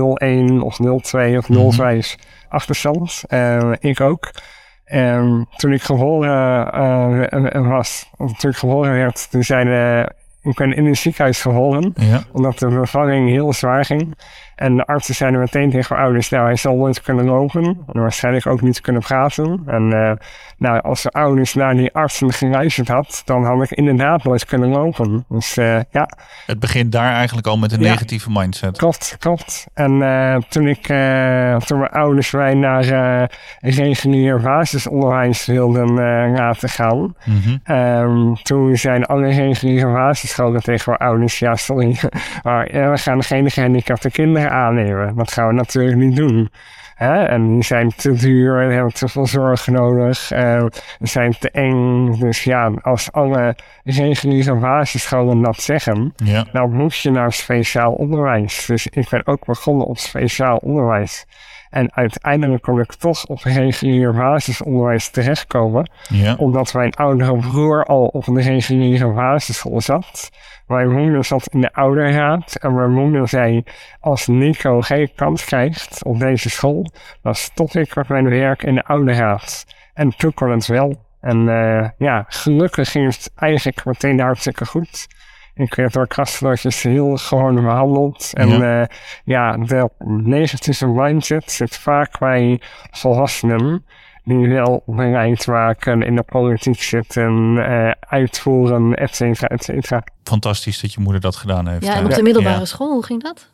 0,1 0.59 0.63
of 0.63 0.79
0,2 0.83 0.87
of 1.37 1.77
0,5 1.79 2.25
achterstand. 2.49 3.23
Eh, 3.27 3.73
ik 3.79 4.01
ook. 4.01 4.31
En 4.85 5.49
toen 5.57 5.73
ik 5.73 5.83
geboren 5.83 7.69
was, 7.69 8.11
of 8.17 8.37
toen 8.37 8.51
ik 8.51 8.57
geboren 8.57 8.93
werd, 8.93 9.31
toen 9.31 9.45
zeiden 9.45 10.15
ik 10.45 10.55
ben 10.55 10.73
in 10.77 10.87
een 10.87 10.97
ziekenhuis. 10.97 11.43
Ja. 11.95 12.23
Omdat 12.33 12.59
de 12.59 12.69
bevalling 12.69 13.29
heel 13.29 13.53
zwaar 13.53 13.85
ging. 13.85 14.15
En 14.57 14.77
de 14.77 14.87
artsen 14.87 15.15
zeiden 15.15 15.41
meteen 15.41 15.71
tegen 15.71 15.95
mijn 15.95 16.07
ouders, 16.07 16.29
nou 16.29 16.45
hij 16.45 16.57
zal 16.57 16.77
nooit 16.77 17.03
kunnen 17.03 17.25
lopen. 17.25 17.65
En 17.65 18.01
waarschijnlijk 18.01 18.47
ook 18.47 18.61
niet 18.61 18.81
kunnen 18.81 19.03
praten. 19.03 19.63
En 19.67 19.93
eh, 19.93 20.13
nou, 20.59 20.81
als 20.81 21.03
de 21.03 21.11
ouders 21.11 21.55
naar 21.55 21.75
die 21.75 21.95
artsen 21.95 22.33
geluisterd 22.33 22.89
had, 22.89 23.23
dan 23.25 23.45
had 23.45 23.63
ik 23.63 23.71
inderdaad 23.71 24.25
nooit 24.25 24.45
kunnen 24.45 24.69
lopen. 24.69 25.25
Dus 25.29 25.57
eh, 25.57 25.81
ja, 25.91 26.09
Het 26.47 26.59
begint 26.61 26.93
daar 26.93 27.13
eigenlijk 27.15 27.47
al 27.47 27.59
met 27.59 27.73
een 27.73 27.81
Ja. 27.81 27.89
negatieve 27.91 28.31
mindset. 28.31 28.77
klopt, 28.79 29.17
klopt. 29.19 29.67
En 29.75 30.03
eh, 30.03 30.37
toen 30.49 30.69
ik, 30.69 30.89
eh, 30.89 31.57
toen 31.57 31.79
mijn 31.79 31.91
ouders 31.91 32.31
mij 32.31 32.55
naar 32.55 32.85
regulier 33.61 34.41
basisonderwijs 34.41 35.47
wilden 35.47 35.93
laten 36.33 36.69
gaan, 36.69 37.15
Mhm. 37.25 37.57
Ehm, 37.65 38.35
toen 38.43 38.77
zijn 38.77 39.05
alle 39.05 39.27
reguliere 39.27 39.93
basisscholen 39.93 40.63
tegen 40.63 40.85
mijn 40.99 41.11
ouders, 41.11 41.39
ja 41.39 41.55
sorry, 41.57 41.97
maar 42.43 42.65
we 42.73 42.99
gaan 42.99 43.23
geen 43.23 43.51
gehandicapte 43.51 44.11
kinderen 44.11 44.51
aannemen. 44.51 45.15
Dat 45.17 45.33
gaan 45.33 45.47
we 45.47 45.53
natuurlijk 45.53 45.97
niet 45.97 46.17
doen. 46.17 46.51
Hè? 46.95 47.25
En 47.25 47.53
die 47.55 47.63
zijn 47.65 47.93
te 47.97 48.13
duur, 48.13 48.65
die 48.67 48.75
hebben 48.75 48.95
te 48.95 49.09
veel 49.09 49.27
zorg 49.27 49.67
nodig, 49.67 50.29
die 50.99 51.09
zijn 51.09 51.39
te 51.39 51.51
eng. 51.51 52.13
Dus 52.19 52.45
ja, 52.45 52.71
als 52.83 53.13
alle 53.13 53.57
reguliere 53.85 54.55
basisscholen 54.55 55.43
dat 55.43 55.57
zeggen, 55.61 56.13
Ja. 56.17 56.45
dan 56.53 56.73
moet 56.73 56.97
je 56.97 57.11
naar 57.11 57.33
speciaal 57.33 57.93
onderwijs. 57.93 58.67
Dus 58.67 58.87
ik 58.87 59.09
ben 59.09 59.27
ook 59.27 59.45
begonnen 59.45 59.87
op 59.87 59.99
speciaal 59.99 60.57
onderwijs. 60.57 61.27
En 61.75 61.95
uiteindelijk 61.95 62.63
kon 62.63 62.81
ik 62.81 62.95
toch 62.95 63.27
op 63.27 63.39
regulier 63.43 64.13
basisonderwijs 64.13 65.11
terechtkomen 65.11 65.91
Ja. 66.09 66.35
omdat 66.35 66.75
mijn 66.75 66.93
oudere 66.95 67.37
broer 67.37 67.85
al 67.85 68.07
op 68.07 68.27
een 68.27 68.41
reguliere 68.41 69.13
basisschool 69.13 69.81
zat. 69.81 70.31
Mijn 70.67 70.91
moeder 70.93 71.25
zat 71.25 71.47
in 71.47 71.61
de 71.61 71.73
ouderraad 71.73 72.55
en 72.55 72.75
mijn 72.75 72.93
moeder 72.93 73.29
zei: 73.29 73.63
Als 74.01 74.27
Nico 74.27 74.81
geen 74.81 75.11
kans 75.15 75.45
krijgt 75.45 76.05
op 76.05 76.19
deze 76.19 76.51
school, 76.51 76.91
dan 77.23 77.35
stop 77.35 77.71
ik 77.71 77.95
met 77.95 78.09
mijn 78.09 78.29
werk 78.29 78.63
in 78.63 78.75
de 78.75 78.85
ouderraad. 78.85 79.67
En 79.95 80.17
toen 80.17 80.35
kon 80.35 80.51
het 80.51 80.67
wel. 80.67 80.95
En 81.21 81.49
eh, 81.49 81.89
ja, 81.99 82.25
gelukkig 82.29 82.91
ging 82.91 83.07
het 83.07 83.31
eigenlijk 83.37 83.85
meteen 83.85 84.21
hartstikke 84.21 84.67
goed. 84.67 85.07
Ik 85.55 85.75
werd 85.75 85.93
door 85.93 86.07
kastlootjes 86.07 86.83
heel 86.83 87.17
gewoon 87.17 87.55
behandeld. 87.55 88.31
En 88.33 88.49
Ja. 88.49 88.81
ja, 88.81 88.89
ja 89.25 89.57
de 89.57 89.91
negatieve 90.05 90.87
mindset 90.87 91.51
zit 91.51 91.77
vaak 91.77 92.19
bij 92.19 92.61
volwassenen 92.91 93.85
die 94.25 94.49
wel 94.49 94.83
bereid 94.87 95.47
maken 95.47 96.03
in 96.03 96.17
de 96.17 96.23
politiek 96.23 96.83
zitten, 96.83 97.57
eh, 97.67 97.91
uitvoeren, 98.01 98.95
et 98.95 99.15
cetera, 99.17 99.47
et 99.47 99.65
cetera. 99.65 100.03
Fantastisch 100.23 100.81
dat 100.81 100.93
je 100.93 101.01
moeder 101.01 101.21
dat 101.21 101.37
gedaan 101.37 101.69
heeft. 101.69 101.85
Ja, 101.87 101.95
en 101.95 102.05
op 102.05 102.11
de 102.15 102.23
middelbare 102.23 102.59
Ja. 102.59 102.65
school, 102.65 102.93
hoe 102.93 103.05
ging 103.05 103.23
dat? 103.23 103.53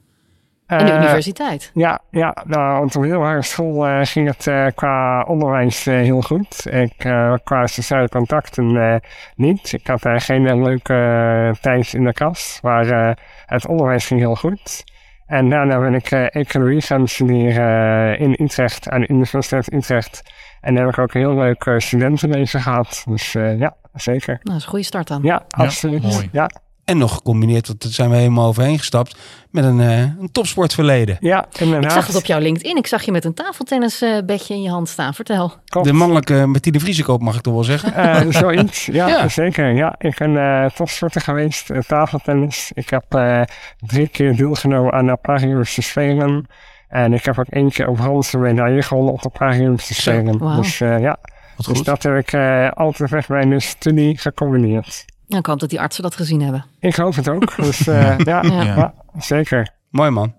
En 0.70 0.86
de 0.86 0.92
Eh, 0.92 0.98
universiteit? 1.02 1.70
Ja, 1.74 2.00
ja 2.10 2.36
nou, 2.46 2.84
op 2.84 2.92
de 2.92 2.98
middelbare 2.98 3.42
school 3.42 3.86
eh, 3.86 4.00
ging 4.02 4.28
het 4.28 4.46
eh, 4.46 4.66
qua 4.74 5.22
onderwijs 5.22 5.84
heel 5.84 6.20
goed. 6.20 6.66
Ik, 6.70 6.92
eh, 7.04 7.34
qua 7.44 7.66
sociale 7.66 8.08
contacten 8.08 8.76
eh, 8.76 8.94
niet. 9.36 9.72
Ik 9.72 9.86
had 9.86 10.02
daar 10.02 10.20
geen 10.20 10.62
leuke 10.62 11.54
tijd 11.60 11.92
in 11.92 12.04
de 12.04 12.12
klas, 12.12 12.58
maar 12.62 12.90
eh, 12.90 13.14
het 13.46 13.66
onderwijs 13.66 14.06
ging 14.06 14.20
heel 14.20 14.34
goed. 14.36 14.84
En 15.26 15.48
daarna 15.48 15.78
ben 15.80 15.94
ik 15.94 16.10
eh, 16.10 16.34
economie 16.34 16.80
gaan 16.80 17.08
studeren 17.08 18.12
eh, 18.14 18.20
in 18.20 18.36
Utrecht, 18.44 18.88
aan 18.90 19.00
de 19.00 19.08
Universiteit 19.08 19.72
Utrecht. 19.72 20.22
En 20.60 20.74
daar 20.74 20.84
heb 20.84 20.92
ik 20.92 20.98
ook 20.98 21.14
een 21.14 21.20
heel 21.20 21.34
leuk 21.34 21.74
studentenleven 21.76 22.60
gehad. 22.60 23.04
Dus 23.08 23.34
eh, 23.34 23.58
ja, 23.58 23.74
zeker. 23.94 24.32
Nou, 24.34 24.40
dat 24.42 24.56
is 24.56 24.62
een 24.62 24.68
goede 24.68 24.84
start 24.84 25.08
dan. 25.08 25.22
Ja, 25.22 25.42
absoluut. 25.50 26.02
mooi. 26.02 26.28
Ja, 26.32 26.50
En 26.90 26.98
nog 26.98 27.12
gecombineerd, 27.14 27.66
want 27.66 27.82
daar 27.82 27.92
zijn 27.92 28.10
we 28.10 28.16
helemaal 28.16 28.46
overheen 28.48 28.78
gestapt, 28.78 29.16
met 29.50 29.64
een, 29.64 29.80
eh, 29.80 29.98
een 30.00 30.28
topsportverleden. 30.32 31.16
ja 31.20 31.46
inderdaad. 31.58 31.84
Ik 31.84 31.90
zag 31.90 32.06
het 32.06 32.16
op 32.16 32.24
jouw 32.24 32.38
LinkedIn. 32.38 32.76
Ik 32.76 32.86
zag 32.86 33.02
je 33.02 33.12
met 33.12 33.24
een 33.24 33.34
tafeltennisbedje 33.34 34.54
in 34.54 34.62
je 34.62 34.70
hand 34.70 34.88
staan. 34.88 35.14
Vertel. 35.14 35.52
Klopt. 35.64 35.86
De 35.86 35.92
mannelijke 35.92 36.46
Martine 36.46 36.80
Vriesekoop 36.80 37.20
mag 37.22 37.36
ik 37.36 37.40
toch 37.42 37.54
wel 37.54 37.64
zeggen. 37.64 37.94
Eh, 37.94 38.20
zoiets, 38.40 38.86
ja, 38.92 39.08
Ja. 39.08 39.28
zeker. 39.28 39.72
Ja, 39.74 39.94
ik 39.98 40.18
ben 40.18 40.36
eh 40.36 40.70
topsporter 40.70 41.20
geweest, 41.20 41.70
eh, 41.70 41.78
tafeltennis. 41.80 42.70
Ik 42.74 42.90
heb 42.90 43.04
eh, 43.08 43.42
drie 43.78 44.08
keer 44.08 44.36
deelgenomen 44.36 44.92
aan 44.92 45.06
de 45.06 45.16
Paralympische 45.22 45.82
Spelen. 45.82 46.46
En 46.88 47.12
ik 47.12 47.24
heb 47.24 47.38
ook 47.38 47.46
één 47.48 47.70
keer 47.70 47.88
een 47.88 47.94
bronzen 47.94 48.40
medaille 48.40 48.82
gewonnen 48.82 49.12
op 49.12 49.22
de 49.22 49.28
Paralympische 49.28 49.94
Spelen. 49.94 50.38
wauw. 50.38 50.56
Dus 50.56 50.80
eh, 50.80 51.00
ja, 51.00 51.18
Wat 51.56 51.66
dus 51.66 51.76
goed. 51.76 51.84
dat 51.84 52.02
heb 52.02 52.16
ik 52.16 52.32
eh, 52.32 52.70
altijd 52.70 53.10
met 53.10 53.28
mijn 53.28 53.60
studie 53.62 54.18
gecombineerd. 54.18 55.04
Nou, 55.30 55.42
ik 55.42 55.46
hoop 55.46 55.60
dat 55.60 55.70
die 55.70 55.80
artsen 55.80 56.02
dat 56.02 56.14
gezien 56.14 56.42
hebben. 56.42 56.64
Ik 56.78 56.94
hoop 56.96 57.14
het 57.14 57.28
ook. 57.28 57.56
Dus 57.64 57.86
eh, 57.86 58.18
ja, 58.18 58.42
Ja. 58.42 58.62
ja. 58.62 58.94
zeker. 59.18 59.70
Mooi 59.90 60.10
man. 60.10 60.34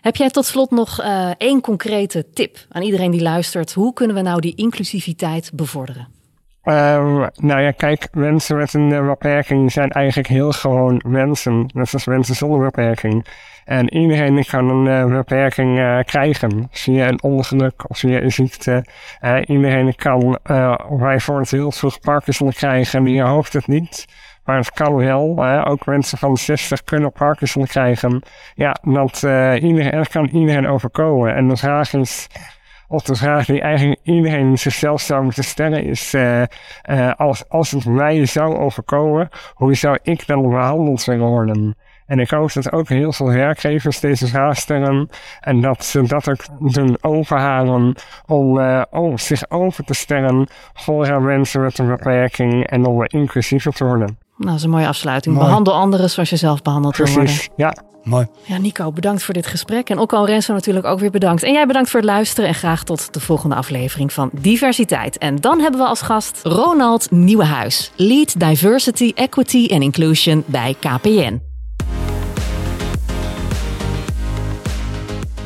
Heb 0.00 0.16
jij 0.16 0.30
tot 0.30 0.46
slot 0.46 0.70
nog 0.70 1.00
eh, 1.00 1.30
één 1.38 1.60
concrete 1.60 2.26
tip 2.34 2.66
aan 2.68 2.82
iedereen 2.82 3.10
die 3.10 3.22
luistert? 3.22 3.72
Hoe 3.72 3.92
kunnen 3.92 4.16
we 4.16 4.22
nou 4.22 4.40
die 4.40 4.54
inclusiviteit 4.54 5.50
bevorderen? 5.54 6.08
Ehm, 6.62 7.26
nou 7.34 7.60
ja, 7.60 7.70
kijk, 7.70 8.08
mensen 8.12 8.56
met 8.56 8.74
een 8.74 8.92
eh, 8.92 9.06
beperking 9.06 9.72
zijn 9.72 9.90
eigenlijk 9.90 10.28
heel 10.28 10.52
gewoon 10.52 11.02
mensen. 11.06 11.70
Net 11.74 11.92
als 11.92 12.06
mensen 12.06 12.34
zonder 12.34 12.60
beperking. 12.60 13.26
En 13.64 13.94
iedereen 13.94 14.44
kan 14.44 14.68
een 14.68 14.88
eh, 14.88 15.16
beperking 15.16 15.78
eh, 15.78 15.98
krijgen. 16.04 16.68
Via 16.70 17.08
een 17.08 17.22
ongeluk 17.22 17.90
of 17.90 17.98
via 17.98 18.20
een 18.20 18.32
ziekte. 18.32 18.84
Iedereen 19.44 19.94
kan 19.94 20.38
bijvoorbeeld 20.88 21.50
heel 21.50 21.72
vroeg 21.72 22.00
Parkinson 22.00 22.52
krijgen. 22.52 23.04
Die 23.04 23.22
hoopt 23.22 23.52
het 23.52 23.66
niet. 23.66 24.04
Maar 24.44 24.56
het 24.56 24.72
kan 24.72 24.94
wel. 24.96 25.44
ook 25.66 25.86
mensen 25.86 26.18
van 26.18 26.36
60 26.36 26.84
kunnen 26.84 27.12
Parkinson 27.12 27.66
krijgen. 27.66 28.22
Ja, 28.54 28.76
dat, 28.82 29.22
iedereen, 29.62 29.90
dat 29.90 30.08
kan 30.08 30.26
iedereen 30.26 30.66
overkomen. 30.66 31.34
En 31.34 31.48
de 31.48 31.56
vraag 31.56 31.92
is, 31.92 32.28
of 32.90 33.02
de 33.02 33.14
vraag 33.14 33.46
die 33.46 33.60
eigenlijk 33.60 34.00
iedereen 34.02 34.58
zichzelf 34.58 35.00
zou 35.00 35.22
moeten 35.22 35.44
stellen 35.44 35.84
is, 35.84 36.14
eh, 36.14 36.42
eh, 36.42 37.12
als, 37.16 37.48
als 37.48 37.70
het 37.70 37.84
mij 37.84 38.26
zou 38.26 38.56
overkomen, 38.56 39.28
hoe 39.54 39.74
zou 39.74 39.98
ik 40.02 40.26
dan 40.26 40.50
behandeld 40.50 41.04
willen 41.04 41.26
worden? 41.26 41.76
En 42.06 42.18
ik 42.18 42.30
hoop 42.30 42.52
dat 42.52 42.72
ook 42.72 42.88
heel 42.88 43.12
veel 43.12 43.32
werkgevers 43.32 44.00
deze 44.00 44.26
vraag 44.26 44.56
stellen. 44.56 45.08
En 45.40 45.60
dat 45.60 45.84
ze 45.84 46.02
dat 46.02 46.28
ook 46.28 46.72
doen 46.72 46.96
overhalen 47.00 47.94
om, 48.26 48.58
uh, 48.58 48.82
om 48.90 49.18
zich 49.18 49.50
over 49.50 49.84
te 49.84 49.94
stellen 49.94 50.48
voor 50.74 51.22
mensen 51.22 51.60
met 51.60 51.78
een 51.78 51.88
beperking 51.88 52.66
en 52.66 52.86
om 52.86 53.04
inclusiever 53.06 53.72
te 53.72 53.84
worden. 53.84 54.18
Nou, 54.40 54.52
dat 54.52 54.58
is 54.58 54.64
een 54.64 54.70
mooie 54.70 54.86
afsluiting. 54.86 55.38
Behandel 55.38 55.74
anderen 55.74 56.10
zoals 56.10 56.30
je 56.30 56.36
zelf 56.36 56.62
behandeld 56.62 56.96
wil 56.96 57.06
worden. 57.06 57.24
Precies, 57.24 57.48
ja. 57.56 57.74
Mooi. 58.02 58.26
Ja, 58.46 58.58
Nico, 58.58 58.92
bedankt 58.92 59.22
voor 59.22 59.34
dit 59.34 59.46
gesprek. 59.46 59.90
En 59.90 59.98
ook 59.98 60.12
al 60.12 60.26
Renzo 60.26 60.52
natuurlijk 60.52 60.86
ook 60.86 60.98
weer 60.98 61.10
bedankt. 61.10 61.42
En 61.42 61.52
jij 61.52 61.66
bedankt 61.66 61.90
voor 61.90 62.00
het 62.00 62.08
luisteren. 62.08 62.48
En 62.48 62.54
graag 62.54 62.84
tot 62.84 63.12
de 63.14 63.20
volgende 63.20 63.54
aflevering 63.54 64.12
van 64.12 64.30
Diversiteit. 64.32 65.18
En 65.18 65.36
dan 65.36 65.60
hebben 65.60 65.80
we 65.80 65.86
als 65.86 66.02
gast 66.02 66.40
Ronald 66.42 67.10
Nieuwenhuis. 67.10 67.92
Lead 67.96 68.40
Diversity, 68.40 69.12
Equity 69.14 69.66
en 69.66 69.82
Inclusion 69.82 70.44
bij 70.46 70.76
KPN. 70.80 71.40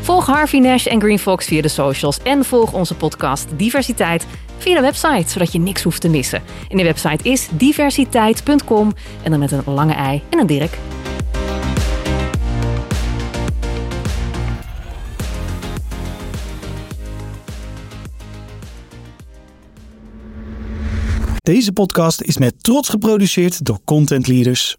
Volg 0.01 0.27
Harvey 0.27 0.61
Nash 0.61 0.87
en 0.87 1.01
Green 1.01 1.19
Fox 1.19 1.47
via 1.47 1.63
de 1.63 1.69
socials. 1.69 2.19
En 2.23 2.45
volg 2.45 2.73
onze 2.73 2.95
podcast 2.95 3.49
Diversiteit 3.57 4.27
via 4.64 4.74
de 4.74 4.81
website, 4.81 5.31
zodat 5.31 5.53
je 5.53 5.59
niks 5.59 5.83
hoeft 5.83 6.00
te 6.00 6.09
missen. 6.09 6.42
En 6.68 6.77
de 6.77 6.83
website 6.83 7.31
is 7.31 7.48
diversiteit.com 7.53 8.92
en 9.22 9.31
dan 9.31 9.40
met 9.40 9.53
een 9.53 9.62
lange 9.64 9.92
ei 9.92 10.22
en 10.31 10.38
een 10.38 10.46
dirk. 10.46 10.79
Deze 21.37 21.72
podcast 21.72 22.20
is 22.22 22.38
met 22.38 22.62
trots 22.62 22.88
geproduceerd 22.88 23.64
door 23.64 23.79
Content 23.85 24.27
Leaders. 24.27 24.77